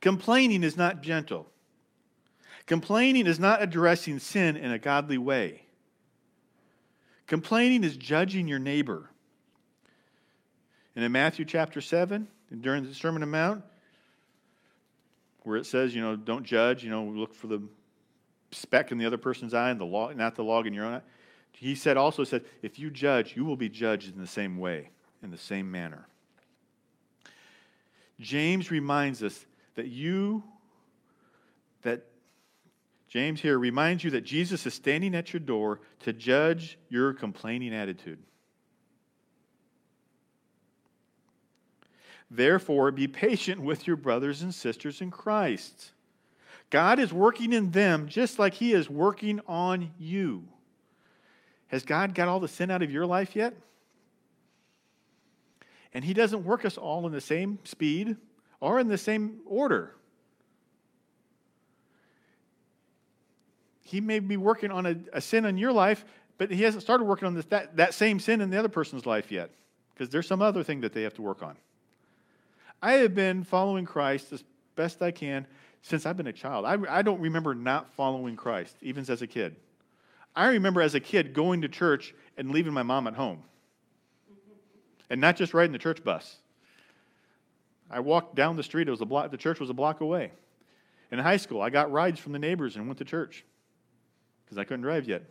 Complaining 0.00 0.62
is 0.62 0.76
not 0.76 1.02
gentle. 1.02 1.46
Complaining 2.66 3.26
is 3.26 3.38
not 3.38 3.62
addressing 3.62 4.18
sin 4.18 4.56
in 4.56 4.72
a 4.72 4.78
godly 4.78 5.18
way. 5.18 5.65
Complaining 7.26 7.84
is 7.84 7.96
judging 7.96 8.46
your 8.48 8.58
neighbor. 8.58 9.10
And 10.94 11.04
in 11.04 11.12
Matthew 11.12 11.44
chapter 11.44 11.80
7, 11.80 12.28
during 12.60 12.84
the 12.84 12.94
Sermon 12.94 13.22
on 13.22 13.28
the 13.28 13.32
Mount, 13.32 13.64
where 15.42 15.56
it 15.56 15.66
says, 15.66 15.94
you 15.94 16.00
know, 16.00 16.16
don't 16.16 16.44
judge, 16.44 16.82
you 16.82 16.90
know, 16.90 17.04
look 17.04 17.34
for 17.34 17.46
the 17.46 17.62
speck 18.50 18.92
in 18.92 18.98
the 18.98 19.06
other 19.06 19.18
person's 19.18 19.54
eye 19.54 19.70
and 19.70 19.80
the 19.80 19.84
log, 19.84 20.16
not 20.16 20.34
the 20.34 20.44
log 20.44 20.66
in 20.66 20.72
your 20.72 20.84
own 20.84 20.94
eye. 20.94 21.02
He 21.52 21.74
said 21.74 21.96
also 21.96 22.24
said, 22.24 22.44
if 22.62 22.78
you 22.78 22.90
judge, 22.90 23.36
you 23.36 23.44
will 23.44 23.56
be 23.56 23.68
judged 23.68 24.12
in 24.14 24.20
the 24.20 24.26
same 24.26 24.58
way, 24.58 24.90
in 25.22 25.30
the 25.30 25.38
same 25.38 25.70
manner. 25.70 26.06
James 28.20 28.70
reminds 28.70 29.22
us 29.22 29.44
that 29.74 29.88
you, 29.88 30.42
that 31.82 32.06
James 33.08 33.40
here 33.40 33.58
reminds 33.58 34.02
you 34.02 34.10
that 34.10 34.24
Jesus 34.24 34.66
is 34.66 34.74
standing 34.74 35.14
at 35.14 35.32
your 35.32 35.40
door 35.40 35.80
to 36.00 36.12
judge 36.12 36.78
your 36.88 37.12
complaining 37.12 37.74
attitude. 37.74 38.18
Therefore, 42.30 42.90
be 42.90 43.06
patient 43.06 43.60
with 43.60 43.86
your 43.86 43.96
brothers 43.96 44.42
and 44.42 44.52
sisters 44.52 45.00
in 45.00 45.10
Christ. 45.10 45.92
God 46.70 46.98
is 46.98 47.12
working 47.12 47.52
in 47.52 47.70
them 47.70 48.08
just 48.08 48.38
like 48.38 48.54
He 48.54 48.72
is 48.72 48.90
working 48.90 49.40
on 49.46 49.92
you. 49.98 50.44
Has 51.68 51.84
God 51.84 52.14
got 52.14 52.28
all 52.28 52.40
the 52.40 52.48
sin 52.48 52.70
out 52.70 52.82
of 52.82 52.90
your 52.90 53.06
life 53.06 53.36
yet? 53.36 53.54
And 55.94 56.04
He 56.04 56.14
doesn't 56.14 56.44
work 56.44 56.64
us 56.64 56.76
all 56.76 57.06
in 57.06 57.12
the 57.12 57.20
same 57.20 57.60
speed 57.64 58.16
or 58.60 58.80
in 58.80 58.88
the 58.88 58.98
same 58.98 59.40
order. 59.46 59.95
He 63.86 64.00
may 64.00 64.18
be 64.18 64.36
working 64.36 64.72
on 64.72 64.84
a, 64.84 64.96
a 65.12 65.20
sin 65.20 65.44
in 65.44 65.56
your 65.58 65.70
life, 65.70 66.04
but 66.38 66.50
He 66.50 66.64
hasn't 66.64 66.82
started 66.82 67.04
working 67.04 67.26
on 67.26 67.34
this, 67.34 67.44
that, 67.46 67.76
that 67.76 67.94
same 67.94 68.18
sin 68.18 68.40
in 68.40 68.50
the 68.50 68.58
other 68.58 68.68
person's 68.68 69.06
life 69.06 69.30
yet 69.30 69.50
because 69.94 70.10
there's 70.10 70.26
some 70.26 70.42
other 70.42 70.64
thing 70.64 70.80
that 70.80 70.92
they 70.92 71.02
have 71.02 71.14
to 71.14 71.22
work 71.22 71.40
on. 71.40 71.56
I 72.82 72.94
have 72.94 73.14
been 73.14 73.44
following 73.44 73.84
Christ 73.84 74.32
as 74.32 74.42
best 74.74 75.02
I 75.02 75.12
can 75.12 75.46
since 75.82 76.04
I've 76.04 76.16
been 76.16 76.26
a 76.26 76.32
child. 76.32 76.66
I, 76.66 76.76
I 76.90 77.02
don't 77.02 77.20
remember 77.20 77.54
not 77.54 77.92
following 77.94 78.34
Christ, 78.34 78.76
even 78.82 79.04
as 79.08 79.22
a 79.22 79.26
kid. 79.28 79.54
I 80.34 80.48
remember 80.48 80.82
as 80.82 80.96
a 80.96 81.00
kid 81.00 81.32
going 81.32 81.62
to 81.62 81.68
church 81.68 82.12
and 82.36 82.50
leaving 82.50 82.72
my 82.72 82.82
mom 82.82 83.06
at 83.06 83.14
home, 83.14 83.44
and 85.08 85.20
not 85.20 85.36
just 85.36 85.54
riding 85.54 85.72
the 85.72 85.78
church 85.78 86.02
bus. 86.02 86.38
I 87.88 88.00
walked 88.00 88.34
down 88.34 88.56
the 88.56 88.64
street. 88.64 88.88
It 88.88 88.90
was 88.90 89.00
a 89.00 89.06
block. 89.06 89.30
The 89.30 89.36
church 89.36 89.60
was 89.60 89.70
a 89.70 89.74
block 89.74 90.00
away. 90.00 90.32
In 91.12 91.20
high 91.20 91.36
school, 91.36 91.62
I 91.62 91.70
got 91.70 91.92
rides 91.92 92.18
from 92.18 92.32
the 92.32 92.40
neighbors 92.40 92.74
and 92.74 92.88
went 92.88 92.98
to 92.98 93.04
church 93.04 93.44
because 94.46 94.58
I 94.58 94.64
couldn't 94.64 94.82
drive 94.82 95.06
yet. 95.06 95.24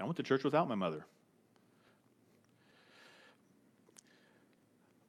I 0.00 0.04
went 0.04 0.16
to 0.16 0.22
church 0.22 0.44
without 0.44 0.68
my 0.68 0.76
mother. 0.76 1.04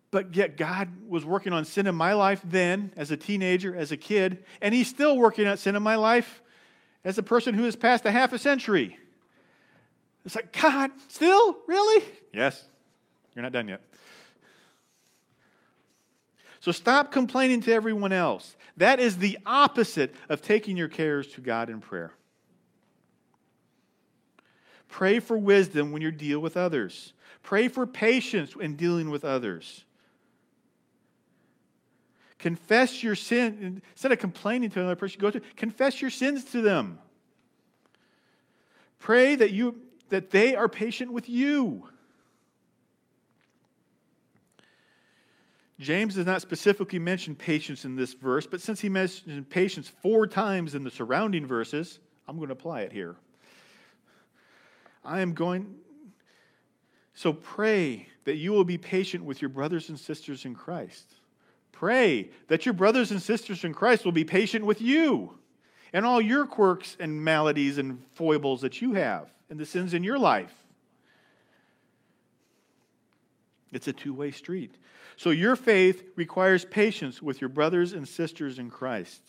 But 0.10 0.36
yet, 0.36 0.58
God 0.58 0.90
was 1.08 1.26
working 1.26 1.54
on 1.54 1.66
sin 1.66 1.86
in 1.86 1.94
my 1.94 2.14
life 2.14 2.42
then, 2.44 2.92
as 2.96 3.12
a 3.12 3.18
teenager, 3.18 3.76
as 3.76 3.92
a 3.92 3.98
kid, 3.98 4.46
and 4.62 4.74
He's 4.74 4.88
still 4.88 5.18
working 5.18 5.48
on 5.48 5.58
sin 5.58 5.76
in 5.76 5.84
my 5.84 5.96
life 5.96 6.42
as 7.04 7.18
a 7.18 7.24
person 7.24 7.54
who 7.54 7.66
has 7.66 7.76
passed 7.76 8.06
a 8.06 8.12
half 8.12 8.34
a 8.34 8.40
century. 8.40 8.98
It's 10.26 10.36
like, 10.36 10.52
God, 10.60 10.92
still? 11.08 11.58
Really? 11.68 12.04
Yes. 12.34 12.64
You're 13.36 13.44
not 13.44 13.52
done 13.52 13.68
yet. 13.68 13.82
So 16.60 16.74
stop 16.74 17.14
complaining 17.14 17.62
to 17.62 17.72
everyone 17.72 18.12
else. 18.12 18.57
That 18.78 19.00
is 19.00 19.18
the 19.18 19.38
opposite 19.46 20.14
of 20.30 20.42
taking 20.42 20.78
your 20.78 20.88
cares 20.88 21.28
to 21.34 21.42
God 21.42 21.70
in 21.70 21.82
prayer. 21.82 22.14
Pray 24.88 25.20
for 25.20 25.38
wisdom 25.38 25.92
when 25.92 26.02
you 26.02 26.12
deal 26.12 26.40
with 26.40 26.56
others. 26.56 27.14
Pray 27.44 27.68
for 27.68 27.86
patience 27.86 28.54
in 28.60 28.76
dealing 28.76 29.10
with 29.10 29.26
others. 29.26 29.84
Confess 32.40 33.02
your 33.02 33.16
sin. 33.16 33.82
Instead 33.94 34.12
of 34.12 34.20
complaining 34.20 34.70
to 34.70 34.80
another 34.80 34.96
person, 34.96 35.20
go 35.20 35.32
to 35.32 35.42
confess 35.56 36.02
your 36.02 36.12
sins 36.12 36.44
to 36.46 36.62
them. 36.62 37.00
Pray 39.00 39.36
that 39.36 39.52
you 39.52 39.76
that 40.10 40.30
they 40.32 40.56
are 40.56 40.70
patient 40.70 41.12
with 41.12 41.28
you. 41.28 41.90
James 45.80 46.16
does 46.16 46.26
not 46.26 46.42
specifically 46.42 46.98
mention 46.98 47.36
patience 47.36 47.86
in 47.86 47.96
this 47.96 48.14
verse, 48.14 48.48
but 48.48 48.62
since 48.62 48.82
he 48.82 48.90
mentioned 48.90 49.50
patience 49.50 49.92
four 50.02 50.26
times 50.26 50.74
in 50.74 50.84
the 50.84 50.90
surrounding 50.90 51.46
verses, 51.46 52.00
I'm 52.28 52.38
going 52.38 52.48
to 52.48 52.54
apply 52.54 52.82
it 52.82 52.92
here. 52.92 53.16
I 55.06 55.22
am 55.22 55.34
going 55.34 55.76
so 57.14 57.34
pray 57.34 58.08
that 58.26 58.36
you 58.36 58.52
will 58.52 58.64
be 58.64 58.78
patient 58.78 59.24
with 59.24 59.42
your 59.42 59.50
brothers 59.50 59.90
and 59.90 60.00
sisters 60.00 60.46
in 60.46 60.54
Christ. 60.54 61.16
Pray 61.72 62.30
that 62.48 62.66
your 62.66 62.74
brothers 62.74 63.12
and 63.12 63.22
sisters 63.22 63.64
in 63.64 63.74
Christ 63.74 64.04
will 64.04 64.12
be 64.12 64.24
patient 64.24 64.66
with 64.66 64.82
you 64.82 65.38
and 65.94 66.06
all 66.06 66.20
your 66.20 66.46
quirks 66.46 66.98
and 67.00 67.24
maladies 67.24 67.78
and 67.78 68.04
foibles 68.14 68.62
that 68.62 68.82
you 68.82 68.94
have 68.94 69.32
and 69.50 69.60
the 69.60 69.66
sins 69.66 69.94
in 69.94 70.04
your 70.04 70.20
life. 70.20 70.54
It's 73.72 73.88
a 73.88 73.94
two 73.94 74.14
way 74.14 74.32
street. 74.32 74.76
So 75.18 75.32
your 75.32 75.56
faith 75.56 76.04
requires 76.16 76.64
patience 76.64 77.22
with 77.22 77.42
your 77.42 77.50
brothers 77.50 77.94
and 77.94 78.08
sisters 78.08 78.60
in 78.60 78.70
Christ. 78.70 79.22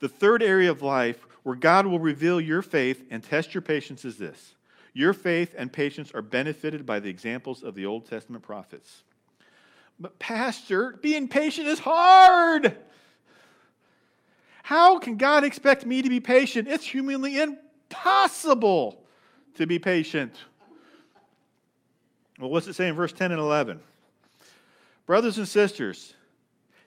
the 0.00 0.08
third 0.08 0.42
area 0.42 0.70
of 0.70 0.82
life 0.82 1.26
where 1.44 1.54
God 1.54 1.86
will 1.86 2.00
reveal 2.00 2.40
your 2.40 2.62
faith 2.62 3.04
and 3.10 3.22
test 3.22 3.54
your 3.54 3.62
patience 3.62 4.04
is 4.04 4.18
this 4.18 4.54
your 4.92 5.12
faith 5.12 5.54
and 5.56 5.72
patience 5.72 6.10
are 6.12 6.22
benefited 6.22 6.84
by 6.84 6.98
the 7.00 7.10
examples 7.10 7.62
of 7.62 7.74
the 7.74 7.86
Old 7.86 8.08
Testament 8.08 8.42
prophets. 8.42 9.02
But, 10.00 10.18
Pastor, 10.18 10.98
being 11.00 11.28
patient 11.28 11.68
is 11.68 11.78
hard. 11.78 12.76
How 14.62 14.98
can 14.98 15.16
God 15.16 15.44
expect 15.44 15.86
me 15.86 16.02
to 16.02 16.08
be 16.08 16.18
patient? 16.18 16.66
It's 16.66 16.84
humanly 16.84 17.38
impossible 17.38 19.05
to 19.56 19.66
be 19.66 19.78
patient. 19.78 20.34
Well, 22.38 22.50
what's 22.50 22.66
it 22.66 22.74
say 22.74 22.88
in 22.88 22.94
verse 22.94 23.12
10 23.12 23.32
and 23.32 23.40
11? 23.40 23.80
Brothers 25.06 25.38
and 25.38 25.48
sisters, 25.48 26.14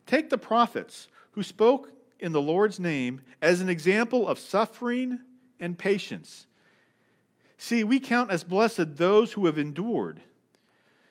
take 0.05 0.29
the 0.29 0.37
prophets 0.37 1.07
who 1.31 1.43
spoke 1.43 1.91
in 2.19 2.31
the 2.31 2.41
Lord's 2.41 2.79
name 2.79 3.21
as 3.41 3.61
an 3.61 3.69
example 3.69 4.27
of 4.27 4.37
suffering 4.37 5.19
and 5.59 5.77
patience. 5.77 6.45
See, 7.57 7.83
we 7.83 7.99
count 7.99 8.31
as 8.31 8.43
blessed 8.43 8.97
those 8.97 9.33
who 9.33 9.45
have 9.45 9.57
endured. 9.57 10.21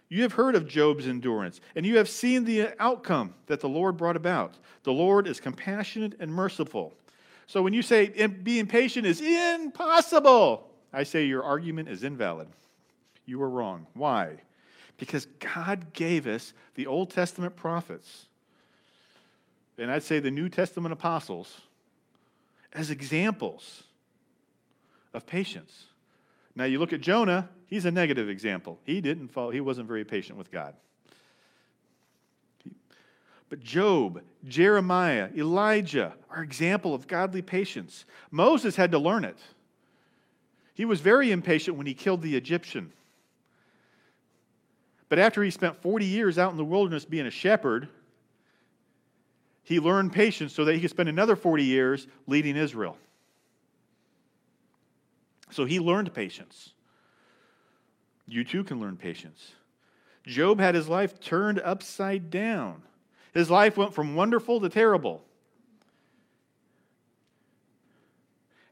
You 0.08 0.22
have 0.22 0.32
heard 0.34 0.54
of 0.54 0.66
Job's 0.66 1.06
endurance, 1.06 1.60
and 1.74 1.84
you 1.84 1.98
have 1.98 2.08
seen 2.08 2.44
the 2.44 2.70
outcome 2.78 3.34
that 3.46 3.60
the 3.60 3.68
Lord 3.68 3.96
brought 3.96 4.16
about. 4.16 4.56
The 4.84 4.92
Lord 4.92 5.26
is 5.26 5.40
compassionate 5.40 6.14
and 6.20 6.32
merciful. 6.32 6.94
So 7.46 7.62
when 7.62 7.72
you 7.72 7.82
say 7.82 8.08
being 8.26 8.66
patient 8.66 9.06
is 9.06 9.20
impossible, 9.20 10.67
I 10.92 11.02
say 11.02 11.24
your 11.24 11.42
argument 11.42 11.88
is 11.88 12.02
invalid. 12.02 12.48
You 13.26 13.42
are 13.42 13.50
wrong. 13.50 13.86
Why? 13.94 14.40
Because 14.96 15.26
God 15.38 15.92
gave 15.92 16.26
us 16.26 16.52
the 16.74 16.86
Old 16.86 17.10
Testament 17.10 17.56
prophets, 17.56 18.26
and 19.76 19.90
I'd 19.90 20.02
say 20.02 20.18
the 20.18 20.30
New 20.30 20.48
Testament 20.48 20.92
apostles, 20.92 21.60
as 22.72 22.90
examples 22.90 23.84
of 25.14 25.26
patience. 25.26 25.84
Now 26.54 26.64
you 26.64 26.78
look 26.78 26.92
at 26.92 27.00
Jonah, 27.00 27.48
he's 27.66 27.84
a 27.84 27.90
negative 27.90 28.28
example. 28.28 28.78
He 28.84 29.00
didn't 29.00 29.28
fall, 29.28 29.50
he 29.50 29.60
wasn't 29.60 29.88
very 29.88 30.04
patient 30.04 30.38
with 30.38 30.50
God. 30.50 30.74
But 33.48 33.60
Job, 33.60 34.22
Jeremiah, 34.46 35.30
Elijah 35.34 36.14
are 36.28 36.42
example 36.42 36.94
of 36.94 37.06
godly 37.06 37.40
patience. 37.40 38.04
Moses 38.30 38.76
had 38.76 38.92
to 38.92 38.98
learn 38.98 39.24
it. 39.24 39.38
He 40.78 40.84
was 40.84 41.00
very 41.00 41.32
impatient 41.32 41.76
when 41.76 41.88
he 41.88 41.92
killed 41.92 42.22
the 42.22 42.36
Egyptian. 42.36 42.92
But 45.08 45.18
after 45.18 45.42
he 45.42 45.50
spent 45.50 45.82
40 45.82 46.06
years 46.06 46.38
out 46.38 46.52
in 46.52 46.56
the 46.56 46.64
wilderness 46.64 47.04
being 47.04 47.26
a 47.26 47.32
shepherd, 47.32 47.88
he 49.64 49.80
learned 49.80 50.12
patience 50.12 50.54
so 50.54 50.64
that 50.64 50.76
he 50.76 50.80
could 50.80 50.90
spend 50.90 51.08
another 51.08 51.34
40 51.34 51.64
years 51.64 52.06
leading 52.28 52.54
Israel. 52.56 52.96
So 55.50 55.64
he 55.64 55.80
learned 55.80 56.14
patience. 56.14 56.74
You 58.28 58.44
too 58.44 58.62
can 58.62 58.78
learn 58.78 58.96
patience. 58.96 59.50
Job 60.26 60.60
had 60.60 60.76
his 60.76 60.88
life 60.88 61.18
turned 61.18 61.58
upside 61.58 62.30
down. 62.30 62.82
His 63.34 63.50
life 63.50 63.76
went 63.76 63.94
from 63.94 64.14
wonderful 64.14 64.60
to 64.60 64.68
terrible. 64.68 65.24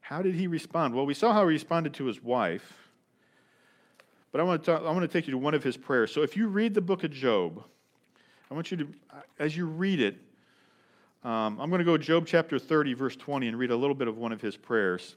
How 0.09 0.23
did 0.23 0.37
he 0.37 0.47
respond? 0.47 0.95
Well, 0.95 1.05
we 1.05 1.14
saw 1.14 1.33
how 1.33 1.40
he 1.40 1.49
responded 1.49 1.95
to 1.95 2.05
his 2.05 2.23
wife. 2.23 2.90
But 4.31 4.40
I 4.40 4.45
want 4.45 4.62
to, 4.62 4.71
talk, 4.71 4.83
I 4.83 4.92
want 4.92 5.03
to 5.03 5.09
take 5.09 5.27
you 5.27 5.33
to 5.33 5.38
one 5.38 5.53
of 5.53 5.64
his 5.64 5.77
prayers. 5.77 6.12
So 6.14 6.23
if 6.23 6.37
you 6.37 6.47
read 6.47 6.75
the 6.75 6.81
book 6.81 7.03
of 7.03 7.11
Job, 7.11 7.64
I 8.49 8.55
want 8.55 8.71
you 8.71 8.77
to, 8.77 8.88
as 9.40 9.57
you 9.57 9.66
read 9.66 9.99
it, 9.99 10.14
um, 11.25 11.59
I'm 11.61 11.71
going 11.71 11.81
to 11.81 11.85
go 11.85 11.99
Job 11.99 12.25
chapter 12.25 12.57
30, 12.57 12.95
verse 12.95 13.16
20, 13.16 13.49
and 13.49 13.59
read 13.59 13.73
a 13.73 13.77
little 13.77 13.97
bit 13.97 14.07
of 14.07 14.16
one 14.16 14.31
of 14.31 14.40
his 14.40 14.57
prayers. 14.57 15.16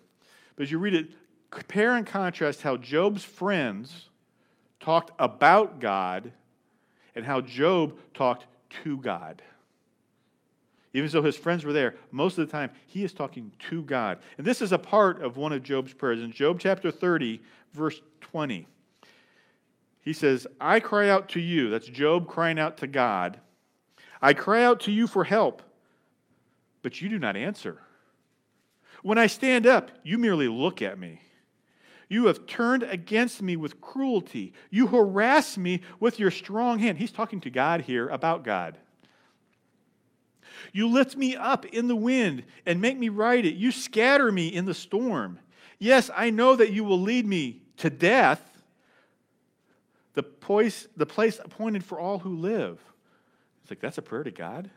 But 0.56 0.64
as 0.64 0.72
you 0.72 0.80
read 0.80 0.96
it, 0.96 1.12
compare 1.52 1.96
and 1.96 2.08
contrast 2.08 2.64
how 2.64 2.76
Job's 2.76 3.24
friends 3.24 4.10
talked 4.80 5.12
about 5.20 5.80
God 5.80 6.32
and 7.14 7.24
how 7.24 7.42
Job 7.42 7.96
talked 8.16 8.48
to 8.84 8.98
God. 8.98 9.44
Even 10.94 11.10
though 11.12 11.22
his 11.22 11.38
friends 11.38 11.64
were 11.64 11.74
there, 11.74 11.96
most 12.12 12.38
of 12.38 12.48
the 12.48 12.52
time 12.52 12.72
he 12.88 13.04
is 13.04 13.14
talking 13.14 13.52
to 13.70 13.84
God. 13.84 14.20
And 14.38 14.46
this 14.46 14.62
is 14.62 14.72
a 14.72 14.80
part 14.80 15.22
of 15.22 15.38
one 15.38 15.54
of 15.54 15.62
Job's 15.62 15.94
prayers. 15.94 16.22
In 16.22 16.32
Job 16.32 16.60
chapter 16.60 16.90
30, 16.90 17.42
verse 17.74 18.02
20, 18.22 18.68
he 20.02 20.14
says, 20.14 20.48
I 20.60 20.80
cry 20.80 21.10
out 21.10 21.30
to 21.30 21.40
you. 21.40 21.70
That's 21.70 21.86
Job 21.86 22.28
crying 22.28 22.60
out 22.60 22.78
to 22.78 22.88
God. 22.88 23.40
I 24.22 24.34
cry 24.34 24.64
out 24.64 24.82
to 24.82 24.92
you 24.92 25.06
for 25.06 25.24
help, 25.24 25.62
but 26.82 27.02
you 27.02 27.10
do 27.10 27.20
not 27.20 27.38
answer. 27.38 27.80
When 29.04 29.18
I 29.18 29.28
stand 29.28 29.68
up, 29.68 29.92
you 30.04 30.18
merely 30.18 30.48
look 30.48 30.82
at 30.82 30.98
me. 31.00 31.22
You 32.10 32.26
have 32.26 32.48
turned 32.48 32.82
against 32.84 33.42
me 33.42 33.56
with 33.56 33.80
cruelty. 33.80 34.54
You 34.72 34.88
harass 34.88 35.58
me 35.58 35.82
with 36.00 36.20
your 36.20 36.32
strong 36.32 36.80
hand. 36.80 36.98
He's 36.98 37.12
talking 37.12 37.40
to 37.42 37.52
God 37.52 37.82
here 37.82 38.10
about 38.10 38.44
God. 38.44 38.78
You 40.72 40.88
lift 40.88 41.16
me 41.16 41.36
up 41.36 41.66
in 41.66 41.88
the 41.88 41.96
wind 41.96 42.44
and 42.66 42.82
make 42.82 42.98
me 42.98 43.10
ride 43.10 43.46
it. 43.46 43.56
You 43.56 43.72
scatter 43.72 44.32
me 44.32 44.48
in 44.48 44.66
the 44.66 44.74
storm. 44.74 45.40
Yes, 45.78 46.10
I 46.16 46.30
know 46.30 46.56
that 46.56 46.72
you 46.72 46.84
will 46.84 47.00
lead 47.00 47.26
me 47.26 47.62
to 47.78 47.90
death, 47.90 48.42
the 50.14 50.24
place, 50.24 50.88
the 50.98 51.06
place 51.06 51.40
appointed 51.40 51.84
for 51.84 52.00
all 52.00 52.20
who 52.20 52.36
live. 52.36 52.80
It's 53.62 53.72
like, 53.72 53.80
that's 53.80 53.98
a 53.98 54.02
prayer 54.02 54.24
to 54.24 54.32
God? 54.32 54.70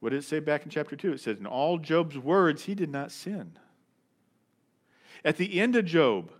What 0.00 0.10
did 0.10 0.18
it 0.18 0.24
say 0.24 0.40
back 0.40 0.64
in 0.64 0.70
chapter 0.70 0.96
2? 0.96 1.12
It 1.12 1.20
says, 1.20 1.38
In 1.38 1.46
all 1.46 1.78
Job's 1.78 2.18
words, 2.18 2.64
he 2.64 2.74
did 2.74 2.90
not 2.90 3.12
sin. 3.12 3.52
At 5.24 5.36
the 5.36 5.60
end 5.60 5.76
of 5.76 5.84
Job, 5.84 6.32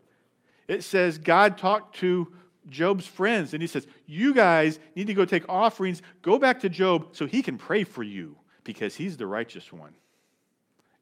it 0.66 0.82
says 0.82 1.18
God 1.18 1.58
talked 1.58 1.96
to 1.98 2.32
Job's 2.68 3.06
friends 3.06 3.54
and 3.54 3.62
he 3.62 3.66
says, 3.66 3.86
You 4.06 4.34
guys 4.34 4.78
need 4.94 5.06
to 5.08 5.14
go 5.14 5.24
take 5.24 5.48
offerings. 5.48 6.02
Go 6.22 6.38
back 6.38 6.60
to 6.60 6.68
Job 6.68 7.08
so 7.12 7.26
he 7.26 7.42
can 7.42 7.58
pray 7.58 7.84
for 7.84 8.02
you 8.02 8.36
because 8.64 8.94
he's 8.94 9.16
the 9.16 9.26
righteous 9.26 9.72
one. 9.72 9.94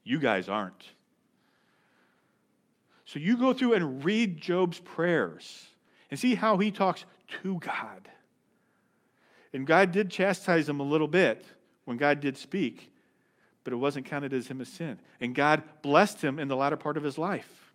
You 0.05 0.19
guys 0.19 0.49
aren't. 0.49 0.85
So 3.05 3.19
you 3.19 3.37
go 3.37 3.53
through 3.53 3.75
and 3.75 4.05
read 4.05 4.41
Job's 4.41 4.79
prayers 4.79 5.67
and 6.11 6.19
see 6.19 6.35
how 6.35 6.59
he 6.59 6.71
talks 6.71 7.05
to 7.43 7.59
God. 7.59 8.09
And 9.53 9.67
God 9.67 9.93
did 9.93 10.11
chastise 10.11 10.69
him 10.69 10.81
a 10.81 10.85
little 10.85 11.09
bit 11.09 11.45
when 11.85 11.97
God 11.97 12.21
did 12.21 12.37
speak, 12.37 12.93
but 13.65 13.73
it 13.73 13.77
wasn't 13.77 14.07
counted 14.07 14.33
as 14.33 14.47
him 14.47 14.61
a 14.61 14.65
sin. 14.65 14.99
And 15.21 15.35
God 15.35 15.63
blessed 15.83 16.23
him 16.23 16.39
in 16.39 16.49
the 16.49 16.57
latter 16.57 16.77
part 16.77 16.97
of 16.97 17.03
his 17.03 17.19
life. 17.19 17.73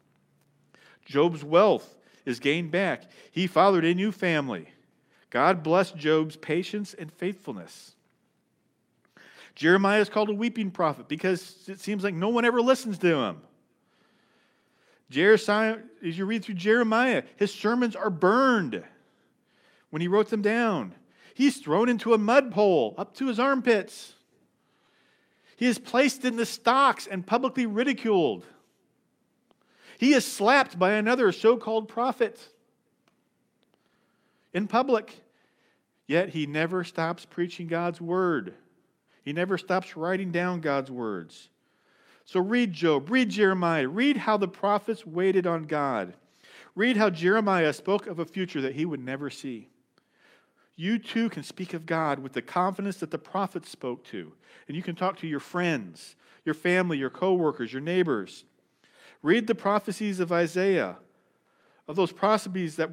Job's 1.06 1.43
wealth 1.43 1.95
is 2.26 2.40
gained 2.40 2.72
back. 2.72 3.04
He 3.32 3.48
fathered 3.48 3.86
a 3.86 3.94
new 3.94 4.12
family. 4.12 4.70
God 5.30 5.64
blessed 5.64 5.98
Job's 5.98 6.36
patience 6.36 6.94
and 6.94 7.12
faithfulness. 7.12 7.92
Jeremiah 9.56 10.02
is 10.02 10.10
called 10.10 10.30
a 10.30 10.34
weeping 10.34 10.72
prophet 10.72 11.08
because 11.08 11.56
it 11.68 11.80
seems 11.80 12.04
like 12.04 12.14
no 12.14 12.30
one 12.30 12.46
ever 12.46 12.62
listens 12.62 12.98
to 13.00 13.16
him. 13.16 13.42
Jeremiah, 15.10 15.78
as 16.04 16.18
you 16.18 16.26
read 16.26 16.44
through 16.44 16.56
Jeremiah, 16.56 17.24
his 17.38 17.54
sermons 17.54 17.96
are 17.96 18.10
burned 18.10 18.84
when 19.90 20.02
he 20.02 20.08
wrote 20.08 20.30
them 20.30 20.42
down. 20.42 20.94
He's 21.34 21.58
thrown 21.58 21.90
into 21.90 22.14
a 22.14 22.18
mud 22.18 22.54
hole 22.54 22.96
up 22.98 23.16
to 23.16 23.28
his 23.28 23.40
armpits. 23.40 24.14
He 25.58 25.68
is 25.68 25.80
placed 25.80 26.26
in 26.26 26.36
the 26.36 26.46
stocks 26.46 27.08
and 27.08 27.26
publicly 27.26 27.66
ridiculed. 27.66 28.46
He 29.98 30.14
is 30.14 30.26
slapped 30.26 30.78
by 30.78 30.94
another 30.94 31.32
so 31.32 31.58
called 31.58 31.88
prophet 31.88 32.48
in 34.54 34.68
public. 34.68 35.22
Yet 36.08 36.30
he 36.30 36.46
never 36.46 36.84
stops 36.84 37.26
preaching 37.26 37.68
God's 37.68 38.00
word. 38.00 38.54
He 39.24 39.34
never 39.34 39.58
stops 39.58 39.98
writing 39.98 40.32
down 40.32 40.62
God's 40.62 40.92
words. 40.92 41.50
So 42.26 42.40
read 42.40 42.74
Job, 42.74 43.10
read 43.10 43.30
Jeremiah, 43.30 43.88
read 43.88 44.18
how 44.18 44.38
the 44.38 44.48
prophets 44.48 45.06
waited 45.06 45.48
on 45.48 45.66
God. 45.66 46.14
Read 46.76 46.98
how 46.98 47.10
Jeremiah 47.10 47.74
spoke 47.74 48.08
of 48.08 48.20
a 48.20 48.26
future 48.26 48.62
that 48.62 48.76
he 48.76 48.86
would 48.86 49.04
never 49.04 49.30
see. 49.30 49.70
You 50.76 51.00
too 51.00 51.30
can 51.30 51.43
speak 51.43 51.74
of 51.74 51.86
God 51.86 52.20
with 52.20 52.34
the 52.34 52.41
confidence 52.41 52.98
that 52.98 53.12
the 53.12 53.18
prophets 53.18 53.70
spoke 53.70 54.04
to. 54.06 54.34
And 54.68 54.76
you 54.76 54.84
can 54.84 54.96
talk 54.96 55.18
to 55.20 55.28
your 55.28 55.39
friends, 55.39 56.16
your 56.43 56.56
family, 56.56 56.98
your 56.98 57.10
coworkers, 57.10 57.72
your 57.72 57.82
neighbors. 57.82 58.43
Read 59.26 59.47
the 59.47 59.55
prophecies 59.55 60.19
of 60.19 60.32
Isaiah, 60.32 60.97
of 61.88 61.95
those 61.95 62.11
prophecies 62.11 62.76
that 62.76 62.91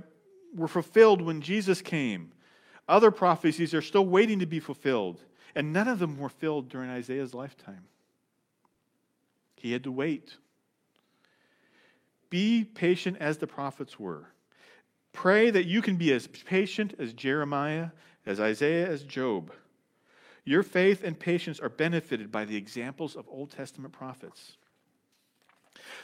were 0.54 0.66
fulfilled 0.66 1.20
when 1.20 1.42
Jesus 1.42 1.82
came. 1.82 2.32
Other 2.88 3.10
prophecies 3.10 3.74
are 3.74 3.82
still 3.82 4.06
waiting 4.06 4.38
to 4.38 4.46
be 4.46 4.58
fulfilled, 4.58 5.20
and 5.54 5.74
none 5.74 5.88
of 5.88 5.98
them 5.98 6.16
were 6.16 6.30
filled 6.30 6.70
during 6.70 6.88
Isaiah's 6.88 7.34
lifetime. 7.34 7.84
He 9.56 9.72
had 9.72 9.84
to 9.84 9.92
wait. 9.92 10.38
Be 12.30 12.64
patient 12.64 13.18
as 13.20 13.36
the 13.36 13.46
prophets 13.46 14.00
were. 14.00 14.30
Pray 15.12 15.50
that 15.50 15.66
you 15.66 15.82
can 15.82 15.96
be 15.96 16.14
as 16.14 16.28
patient 16.28 16.94
as 16.98 17.12
Jeremiah, 17.12 17.88
as 18.24 18.40
Isaiah, 18.40 18.88
as 18.88 19.02
Job. 19.02 19.52
Your 20.46 20.62
faith 20.62 21.04
and 21.04 21.20
patience 21.20 21.60
are 21.60 21.68
benefited 21.68 22.32
by 22.32 22.46
the 22.46 22.56
examples 22.56 23.16
of 23.16 23.28
Old 23.28 23.50
Testament 23.50 23.92
prophets. 23.92 24.56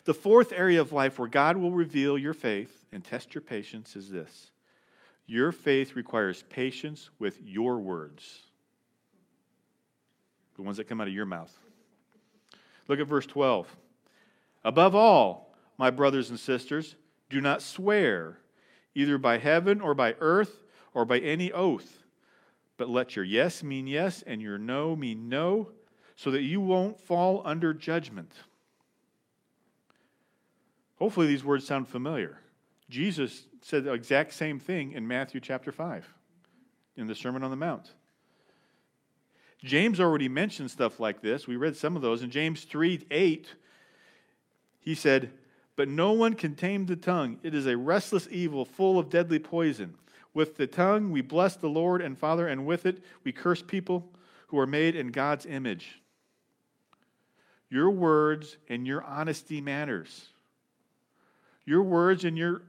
The 0.04 0.14
fourth 0.14 0.52
area 0.52 0.80
of 0.80 0.92
life 0.92 1.18
where 1.18 1.28
God 1.28 1.56
will 1.56 1.72
reveal 1.72 2.18
your 2.18 2.34
faith 2.34 2.86
and 2.92 3.04
test 3.04 3.34
your 3.34 3.42
patience 3.42 3.96
is 3.96 4.10
this 4.10 4.50
your 5.26 5.52
faith 5.52 5.94
requires 5.94 6.42
patience 6.48 7.10
with 7.18 7.38
your 7.44 7.78
words, 7.78 8.40
the 10.56 10.62
ones 10.62 10.78
that 10.78 10.88
come 10.88 11.00
out 11.00 11.06
of 11.06 11.12
your 11.12 11.26
mouth. 11.26 11.52
Look 12.88 12.98
at 12.98 13.06
verse 13.06 13.26
12. 13.26 13.76
Above 14.64 14.94
all, 14.94 15.54
my 15.76 15.90
brothers 15.90 16.30
and 16.30 16.40
sisters, 16.40 16.96
do 17.28 17.42
not 17.42 17.60
swear, 17.60 18.38
either 18.94 19.18
by 19.18 19.36
heaven 19.36 19.82
or 19.82 19.94
by 19.94 20.16
earth 20.18 20.62
or 20.94 21.04
by 21.04 21.18
any 21.18 21.52
oath, 21.52 22.04
but 22.78 22.88
let 22.88 23.14
your 23.14 23.24
yes 23.24 23.62
mean 23.62 23.86
yes 23.86 24.22
and 24.26 24.40
your 24.40 24.56
no 24.56 24.96
mean 24.96 25.28
no, 25.28 25.68
so 26.16 26.30
that 26.30 26.42
you 26.42 26.60
won't 26.60 26.98
fall 26.98 27.42
under 27.44 27.74
judgment. 27.74 28.32
Hopefully, 30.98 31.26
these 31.26 31.44
words 31.44 31.66
sound 31.66 31.88
familiar. 31.88 32.38
Jesus 32.88 33.46
said 33.62 33.84
the 33.84 33.92
exact 33.92 34.32
same 34.32 34.58
thing 34.58 34.92
in 34.92 35.06
Matthew 35.06 35.40
chapter 35.40 35.70
5 35.70 36.08
in 36.96 37.06
the 37.06 37.14
Sermon 37.14 37.42
on 37.42 37.50
the 37.50 37.56
Mount. 37.56 37.92
James 39.62 40.00
already 40.00 40.28
mentioned 40.28 40.70
stuff 40.70 41.00
like 41.00 41.20
this. 41.20 41.46
We 41.46 41.56
read 41.56 41.76
some 41.76 41.96
of 41.96 42.02
those. 42.02 42.22
In 42.22 42.30
James 42.30 42.64
3 42.64 43.06
8, 43.10 43.54
he 44.80 44.94
said, 44.94 45.30
But 45.76 45.88
no 45.88 46.12
one 46.12 46.34
can 46.34 46.54
tame 46.54 46.86
the 46.86 46.96
tongue. 46.96 47.38
It 47.42 47.54
is 47.54 47.66
a 47.66 47.76
restless 47.76 48.28
evil 48.30 48.64
full 48.64 48.98
of 48.98 49.10
deadly 49.10 49.38
poison. 49.38 49.94
With 50.32 50.56
the 50.56 50.66
tongue 50.66 51.10
we 51.10 51.20
bless 51.20 51.56
the 51.56 51.68
Lord 51.68 52.00
and 52.00 52.16
Father, 52.16 52.46
and 52.46 52.66
with 52.66 52.86
it 52.86 53.02
we 53.24 53.32
curse 53.32 53.62
people 53.62 54.12
who 54.48 54.58
are 54.58 54.66
made 54.66 54.94
in 54.94 55.08
God's 55.08 55.46
image. 55.46 56.00
Your 57.68 57.90
words 57.90 58.56
and 58.68 58.86
your 58.86 59.02
honesty 59.02 59.60
matters. 59.60 60.28
Your 61.68 61.82
words 61.82 62.24
and 62.24 62.38
your 62.38 62.62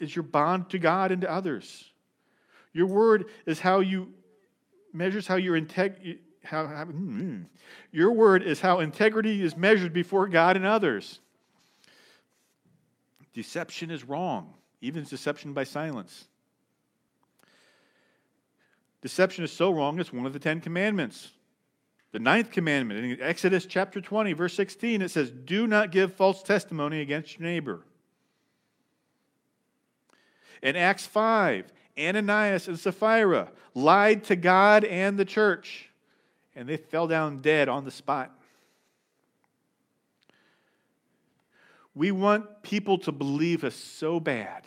is 0.00 0.16
your 0.16 0.24
bond 0.24 0.70
to 0.70 0.78
God 0.80 1.12
and 1.12 1.22
to 1.22 1.30
others. 1.30 1.84
Your 2.72 2.86
word 2.86 3.26
is 3.46 3.60
how 3.60 3.78
you 3.78 4.12
measures 4.92 5.24
how 5.24 5.36
your 5.36 5.60
integ- 5.60 6.18
how, 6.42 6.66
how 6.66 6.84
mm, 6.86 7.44
your 7.92 8.10
word 8.10 8.42
is 8.42 8.60
how 8.60 8.80
integrity 8.80 9.40
is 9.40 9.56
measured 9.56 9.92
before 9.92 10.26
God 10.26 10.56
and 10.56 10.66
others. 10.66 11.20
Deception 13.34 13.92
is 13.92 14.02
wrong, 14.02 14.52
even 14.80 15.04
deception 15.04 15.52
by 15.52 15.62
silence. 15.62 16.26
Deception 19.00 19.44
is 19.44 19.52
so 19.52 19.70
wrong, 19.70 20.00
it's 20.00 20.12
one 20.12 20.26
of 20.26 20.32
the 20.32 20.40
Ten 20.40 20.60
Commandments. 20.60 21.30
The 22.10 22.18
ninth 22.18 22.50
commandment 22.50 23.04
in 23.04 23.22
Exodus 23.22 23.64
chapter 23.64 24.00
20, 24.00 24.32
verse 24.32 24.54
16, 24.54 25.02
it 25.02 25.12
says, 25.12 25.30
Do 25.30 25.68
not 25.68 25.92
give 25.92 26.14
false 26.14 26.42
testimony 26.42 27.00
against 27.00 27.38
your 27.38 27.46
neighbor. 27.46 27.84
In 30.62 30.76
Acts 30.76 31.06
5, 31.06 31.72
Ananias 31.98 32.68
and 32.68 32.78
Sapphira 32.78 33.48
lied 33.74 34.24
to 34.24 34.36
God 34.36 34.84
and 34.84 35.18
the 35.18 35.24
church, 35.24 35.88
and 36.54 36.68
they 36.68 36.76
fell 36.76 37.06
down 37.06 37.40
dead 37.40 37.68
on 37.68 37.84
the 37.84 37.90
spot. 37.90 38.30
We 41.94 42.12
want 42.12 42.62
people 42.62 42.98
to 42.98 43.12
believe 43.12 43.64
us 43.64 43.74
so 43.74 44.20
bad. 44.20 44.64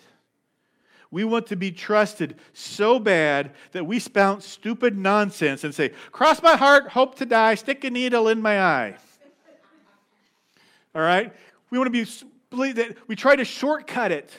We 1.09 1.23
want 1.23 1.47
to 1.47 1.55
be 1.55 1.71
trusted 1.71 2.39
so 2.53 2.99
bad 2.99 3.51
that 3.71 3.85
we 3.85 3.99
spout 3.99 4.41
stupid 4.41 4.97
nonsense 4.97 5.63
and 5.63 5.73
say, 5.73 5.89
Cross 6.11 6.41
my 6.41 6.55
heart, 6.55 6.89
hope 6.89 7.15
to 7.15 7.25
die, 7.25 7.53
stick 7.55 7.83
a 7.83 7.91
needle 7.91 8.27
in 8.29 8.41
my 8.41 8.59
eye. 8.59 8.95
All 10.95 11.01
right? 11.01 11.31
We 11.69 11.77
want 11.77 11.93
to 11.93 12.05
be, 12.05 12.11
believe 12.49 12.75
that 12.75 12.97
we 13.07 13.15
try 13.15 13.35
to 13.35 13.45
shortcut 13.45 14.11
it. 14.11 14.31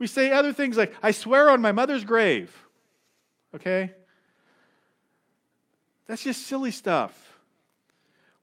We 0.00 0.06
say 0.06 0.32
other 0.32 0.52
things 0.52 0.78
like, 0.78 0.94
I 1.02 1.12
swear 1.12 1.50
on 1.50 1.60
my 1.60 1.72
mother's 1.72 2.04
grave. 2.04 2.50
Okay? 3.54 3.92
That's 6.06 6.24
just 6.24 6.46
silly 6.46 6.70
stuff. 6.70 7.12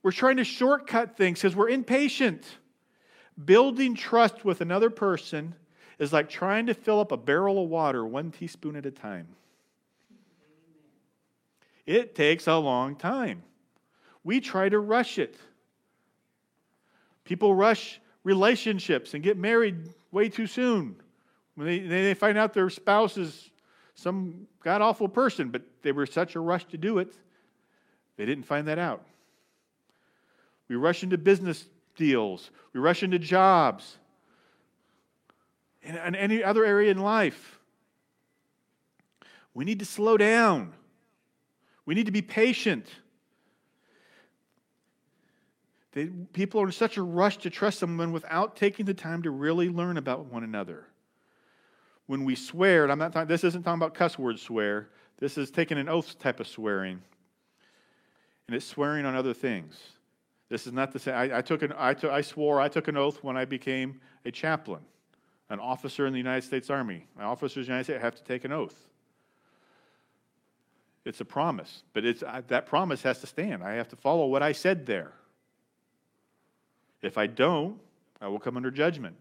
We're 0.04 0.12
trying 0.12 0.38
to 0.38 0.44
shortcut 0.44 1.18
things 1.18 1.42
because 1.42 1.56
we're 1.56 1.70
impatient. 1.70 2.46
Building 3.44 3.96
trust 3.96 4.46
with 4.46 4.62
another 4.62 4.92
person 4.92 5.56
is 5.98 6.14
like 6.14 6.30
trying 6.30 6.68
to 6.68 6.76
fill 6.76 7.00
up 7.00 7.12
a 7.12 7.18
barrel 7.18 7.64
of 7.64 7.70
water 7.70 8.06
one 8.06 8.32
teaspoon 8.32 8.76
at 8.76 8.86
a 8.86 8.92
time. 8.92 9.28
It 11.88 12.14
takes 12.14 12.46
a 12.46 12.56
long 12.56 12.96
time. 12.96 13.42
We 14.24 14.42
try 14.42 14.70
to 14.70 14.78
rush 14.78 15.18
it. 15.18 15.36
People 17.24 17.56
rush 17.56 18.00
relationships 18.24 19.16
and 19.16 19.24
get 19.24 19.38
married 19.38 19.90
way 20.12 20.30
too 20.30 20.46
soon. 20.46 20.98
When 21.58 21.66
they, 21.66 21.80
they 21.80 22.14
find 22.14 22.38
out 22.38 22.54
their 22.54 22.70
spouse 22.70 23.18
is 23.18 23.50
some 23.96 24.46
god 24.64 24.84
awful 24.84 25.10
person, 25.10 25.50
but 25.50 25.64
they 25.82 25.92
were 25.92 26.06
such 26.06 26.36
a 26.36 26.40
rush 26.40 26.66
to 26.66 26.78
do 26.78 27.00
it, 27.00 27.16
they 28.16 28.28
didn't 28.28 28.44
find 28.46 28.68
that 28.68 28.78
out. 28.78 29.04
We 30.68 30.76
rush 30.76 31.02
into 31.02 31.18
business 31.18 31.66
deals, 31.96 32.52
we 32.74 32.80
rush 32.80 33.02
into 33.02 33.18
jobs, 33.18 33.98
and 35.82 36.16
any 36.16 36.44
other 36.44 36.64
area 36.64 36.92
in 36.92 37.00
life. 37.00 37.60
We 39.56 39.66
need 39.66 39.80
to 39.80 39.86
slow 39.86 40.16
down. 40.16 40.74
We 41.88 41.96
need 41.96 42.06
to 42.06 42.12
be 42.12 42.22
patient. 42.22 42.86
They, 45.94 46.06
people 46.34 46.62
are 46.62 46.68
in 46.68 46.72
such 46.72 46.98
a 46.98 47.02
rush 47.02 47.38
to 47.38 47.50
trust 47.50 47.80
someone 47.80 48.12
without 48.12 48.56
taking 48.56 48.86
the 48.86 48.94
time 48.94 49.24
to 49.24 49.32
really 49.32 49.70
learn 49.70 49.98
about 49.98 50.26
one 50.26 50.44
another 50.44 50.86
when 52.08 52.24
we 52.24 52.36
swear, 52.36 52.84
and 52.84 52.92
I'm 52.92 52.98
not 52.98 53.14
talking, 53.14 53.28
this 53.28 53.44
isn't 53.44 53.64
talking 53.64 53.80
about 53.80 53.94
cuss 53.94 54.18
word 54.18 54.40
swear, 54.40 54.90
this 55.20 55.38
is 55.38 55.52
taking 55.52 55.78
an 55.78 55.90
oath 55.90 56.18
type 56.20 56.40
of 56.40 56.48
swearing. 56.48 57.02
And 58.48 58.56
it's 58.56 58.66
swearing 58.66 59.06
on 59.06 59.14
other 59.14 59.34
things. 59.34 59.78
This 60.50 60.66
is 60.66 60.74
not 60.74 60.94
the 60.94 61.00
same. 61.00 61.16
I, 61.16 61.40
I, 61.40 61.42
took 61.42 61.62
an, 61.62 61.74
I, 61.78 61.94
took, 61.94 62.12
I 62.12 62.22
swore, 62.22 62.62
I 62.62 62.70
took 62.70 62.88
an 62.88 62.96
oath 62.96 63.22
when 63.22 63.36
I 63.36 63.44
became 63.44 64.00
a 64.26 64.32
chaplain, 64.32 64.82
an 65.50 65.60
officer 65.60 66.08
in 66.08 66.14
the 66.14 66.18
United 66.18 66.46
States 66.46 66.70
Army. 66.70 67.06
My 67.18 67.26
officers 67.26 67.58
in 67.58 67.64
the 67.64 67.68
United 67.68 67.84
States 67.84 68.02
have 68.02 68.16
to 68.16 68.24
take 68.24 68.46
an 68.46 68.54
oath. 68.54 68.88
It's 71.04 71.20
a 71.20 71.26
promise, 71.26 71.84
but 71.94 72.06
it's, 72.06 72.24
that 72.48 72.66
promise 72.66 73.02
has 73.04 73.20
to 73.20 73.28
stand. 73.28 73.64
I 73.64 73.74
have 73.74 73.90
to 73.90 73.96
follow 73.98 74.28
what 74.28 74.44
I 74.44 74.54
said 74.54 74.86
there. 74.86 75.12
If 77.02 77.18
I 77.18 77.28
don't, 77.28 77.80
I 78.22 78.28
will 78.28 78.40
come 78.40 78.58
under 78.58 78.72
judgment. 78.72 79.16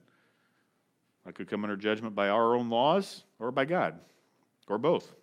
I 1.27 1.33
could 1.33 1.49
come 1.49 1.65
under 1.65 1.77
judgment 1.77 2.15
by 2.15 2.29
our 2.29 2.55
own 2.55 2.71
laws 2.71 3.25
or 3.39 3.51
by 3.51 3.65
God, 3.65 3.99
or 4.69 4.79
both. 4.79 5.15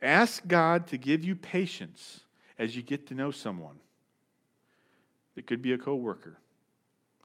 Ask 0.00 0.46
God 0.46 0.86
to 0.88 0.96
give 0.96 1.24
you 1.24 1.36
patience 1.36 2.20
as 2.58 2.74
you 2.74 2.82
get 2.82 3.06
to 3.08 3.14
know 3.14 3.30
someone. 3.30 3.76
It 5.36 5.46
could 5.46 5.62
be 5.62 5.72
a 5.72 5.78
coworker. 5.78 6.38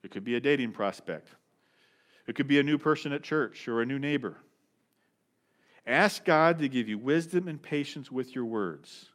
It 0.03 0.11
could 0.11 0.23
be 0.23 0.35
a 0.35 0.39
dating 0.39 0.71
prospect. 0.71 1.29
It 2.27 2.35
could 2.35 2.47
be 2.47 2.59
a 2.59 2.63
new 2.63 2.77
person 2.77 3.11
at 3.11 3.23
church 3.23 3.67
or 3.67 3.81
a 3.81 3.85
new 3.85 3.99
neighbor. 3.99 4.37
Ask 5.87 6.25
God 6.25 6.59
to 6.59 6.69
give 6.69 6.87
you 6.87 6.97
wisdom 6.97 7.47
and 7.47 7.61
patience 7.61 8.11
with 8.11 8.35
your 8.35 8.45
words, 8.45 9.07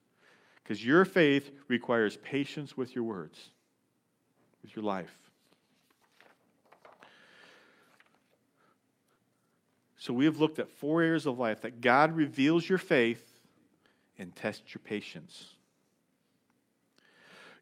because 0.63 0.85
your 0.85 1.05
faith 1.05 1.51
requires 1.69 2.17
patience 2.17 2.77
with 2.77 2.95
your 2.95 3.05
words, 3.05 3.51
with 4.63 4.75
your 4.75 4.85
life. 4.85 5.17
So 10.05 10.13
we 10.13 10.27
have 10.27 10.39
looked 10.39 10.59
at 10.59 10.69
four 10.69 11.01
areas 11.01 11.25
of 11.25 11.39
life 11.39 11.63
that 11.63 11.81
God 11.81 12.15
reveals 12.15 12.69
your 12.69 12.77
faith 12.77 13.41
and 14.19 14.37
tests 14.37 14.75
your 14.75 14.83
patience. 14.85 15.55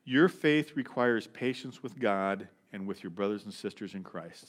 Your 0.05 0.29
faith 0.29 0.75
requires 0.75 1.29
patience 1.29 1.85
with 1.85 2.01
God 2.01 2.49
and 2.73 2.85
with 2.89 3.05
your 3.05 3.11
brothers 3.11 3.45
and 3.45 3.55
sisters 3.55 3.95
in 3.95 4.03
Christ. 4.03 4.49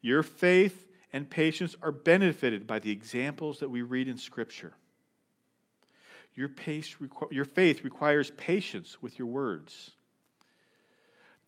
Your 0.00 0.22
faith 0.22 0.86
and 1.12 1.28
patience 1.28 1.74
are 1.82 1.90
benefited 1.90 2.68
by 2.68 2.78
the 2.78 2.92
examples 2.92 3.58
that 3.58 3.68
we 3.68 3.82
read 3.82 4.06
in 4.06 4.16
Scripture. 4.16 4.74
Your, 6.36 6.48
pace, 6.48 6.94
your 7.32 7.46
faith 7.46 7.82
requires 7.82 8.30
patience 8.36 9.02
with 9.02 9.18
your 9.18 9.26
words. 9.26 9.90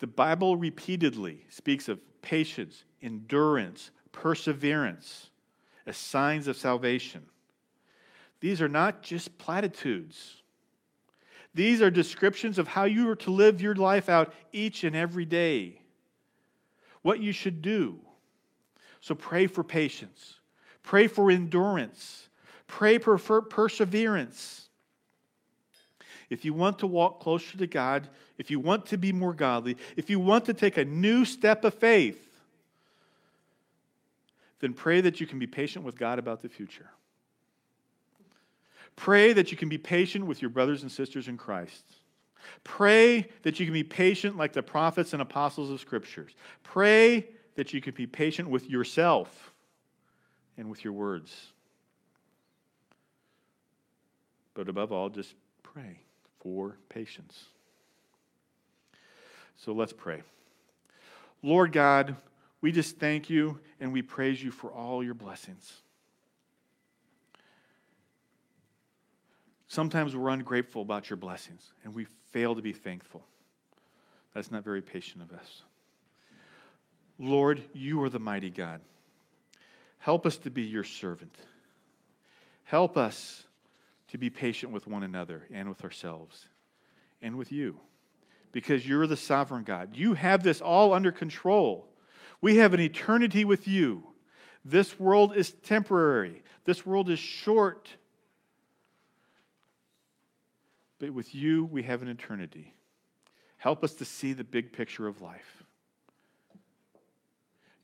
The 0.01 0.09
Bible 0.09 0.57
repeatedly 0.57 1.47
speaks 1.49 1.89
of 1.89 2.03
patience, 2.23 2.83
endurance, 3.01 3.93
perseverance 4.11 5.30
as 5.91 5.97
signs 5.97 6.47
of 6.47 6.57
salvation. 6.57 7.27
These 8.39 8.63
are 8.63 8.69
not 8.69 9.03
just 9.03 9.37
platitudes. 9.39 10.37
These 11.53 11.83
are 11.83 11.91
descriptions 11.91 12.59
of 12.59 12.69
how 12.69 12.85
you 12.85 13.11
are 13.11 13.17
to 13.17 13.33
live 13.33 13.61
your 13.61 13.75
life 13.75 14.09
out 14.09 14.33
each 14.53 14.85
and 14.85 14.95
every 14.95 15.25
day, 15.25 15.83
what 17.03 17.19
you 17.19 17.33
should 17.33 17.61
do. 17.61 17.99
So 19.01 19.17
pray 19.17 19.49
for 19.49 19.65
patience, 19.65 20.37
pray 20.85 21.09
for 21.09 21.29
endurance, 21.29 22.29
pray 22.69 22.99
for 22.99 23.19
perseverance. 23.19 24.69
If 26.31 26.45
you 26.45 26.55
want 26.55 26.79
to 26.79 26.87
walk 26.87 27.19
closer 27.19 27.59
to 27.59 27.67
God, 27.67 28.09
if 28.39 28.49
you 28.49 28.61
want 28.61 28.87
to 28.87 28.97
be 28.97 29.13
more 29.13 29.35
godly, 29.35 29.77
if 29.97 30.09
you 30.09 30.21
want 30.21 30.45
to 30.45 30.55
take 30.55 30.77
a 30.77 30.85
new 30.85 31.25
step 31.25 31.65
of 31.65 31.75
faith, 31.75 32.30
then 34.61 34.73
pray 34.73 35.01
that 35.01 35.21
you 35.21 35.27
can 35.27 35.39
be 35.39 35.47
patient 35.47 35.85
with 35.85 35.99
God 35.99 36.19
about 36.19 36.43
the 36.43 36.49
future. 36.49 36.91
Pray 38.97 39.33
that 39.33 39.51
you 39.51 39.57
can 39.57 39.69
be 39.69 39.79
patient 39.79 40.27
with 40.27 40.43
your 40.43 40.51
brothers 40.51 40.83
and 40.83 40.93
sisters 40.93 41.29
in 41.29 41.37
Christ. 41.37 41.85
Pray 42.65 43.29
that 43.43 43.59
you 43.59 43.67
can 43.67 43.73
be 43.73 43.83
patient 43.83 44.37
like 44.37 44.53
the 44.53 44.63
prophets 44.63 45.13
and 45.13 45.23
apostles 45.23 45.71
of 45.71 45.81
Scriptures. 45.81 46.33
Pray 46.63 47.27
that 47.57 47.73
you 47.73 47.81
can 47.81 47.95
be 47.95 48.07
patient 48.07 48.49
with 48.49 48.69
yourself 48.69 49.53
and 50.57 50.69
with 50.69 50.85
your 50.85 50.93
words. 50.93 51.35
But 54.55 54.69
above 54.69 54.93
all, 54.93 55.09
just 55.09 55.35
pray 55.63 56.01
for 56.41 56.77
patience. 56.89 57.45
So 59.57 59.73
let's 59.73 59.93
pray. 59.93 60.23
Lord 61.43 61.73
God, 61.73 62.17
we 62.61 62.73
just 62.73 62.99
thank 62.99 63.31
you 63.31 63.59
and 63.81 63.93
we 63.93 64.03
praise 64.03 64.43
you 64.43 64.51
for 64.51 64.71
all 64.71 65.03
your 65.03 65.15
blessings. 65.15 65.73
Sometimes 69.69 70.17
we're 70.17 70.31
ungrateful 70.31 70.83
about 70.83 71.09
your 71.09 71.17
blessings 71.17 71.73
and 71.85 71.95
we 71.95 72.07
fail 72.33 72.55
to 72.55 72.63
be 72.63 72.73
thankful. 72.73 73.25
That's 74.35 74.51
not 74.51 74.65
very 74.65 74.83
patient 74.83 75.23
of 75.23 75.33
us. 75.33 75.63
Lord, 77.19 77.63
you 77.73 78.03
are 78.03 78.09
the 78.09 78.19
mighty 78.19 78.51
God. 78.51 78.81
Help 79.99 80.27
us 80.27 80.39
to 80.39 80.51
be 80.51 80.63
your 80.63 80.85
servant. 80.85 81.37
Help 82.65 82.97
us 82.97 83.45
to 84.09 84.19
be 84.19 84.31
patient 84.31 84.73
with 84.73 84.87
one 84.87 85.03
another 85.03 85.47
and 85.53 85.69
with 85.69 85.85
ourselves 85.85 86.47
and 87.23 87.37
with 87.37 87.53
you 87.53 87.79
because 88.53 88.87
you're 88.87 89.07
the 89.07 89.17
sovereign 89.17 89.65
God. 89.65 89.91
You 89.95 90.15
have 90.15 90.43
this 90.43 90.61
all 90.61 90.93
under 90.93 91.13
control. 91.13 91.87
We 92.41 92.57
have 92.57 92.75
an 92.75 92.81
eternity 92.81 93.45
with 93.45 93.69
you. 93.69 94.05
This 94.65 94.99
world 94.99 95.37
is 95.37 95.51
temporary, 95.51 96.43
this 96.65 96.85
world 96.85 97.11
is 97.11 97.19
short. 97.19 97.89
But 100.99 101.15
with 101.15 101.35
you, 101.35 101.65
we 101.65 101.83
have 101.85 102.03
an 102.03 102.09
eternity. 102.09 102.75
Help 103.57 103.83
us 103.83 103.95
to 103.95 104.05
see 104.05 104.35
the 104.35 104.45
big 104.45 104.71
picture 104.71 105.07
of 105.07 105.23
life. 105.23 105.63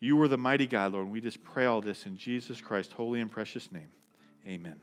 You 0.00 0.20
are 0.20 0.28
the 0.28 0.36
mighty 0.36 0.66
God, 0.66 0.92
Lord, 0.92 1.04
and 1.04 1.12
we 1.12 1.22
just 1.22 1.42
pray 1.42 1.64
all 1.64 1.80
this 1.80 2.04
in 2.04 2.18
Jesus 2.18 2.60
Christ's 2.60 2.92
holy 2.92 3.22
and 3.22 3.30
precious 3.30 3.72
name. 3.72 3.88
Amen. 4.46 4.80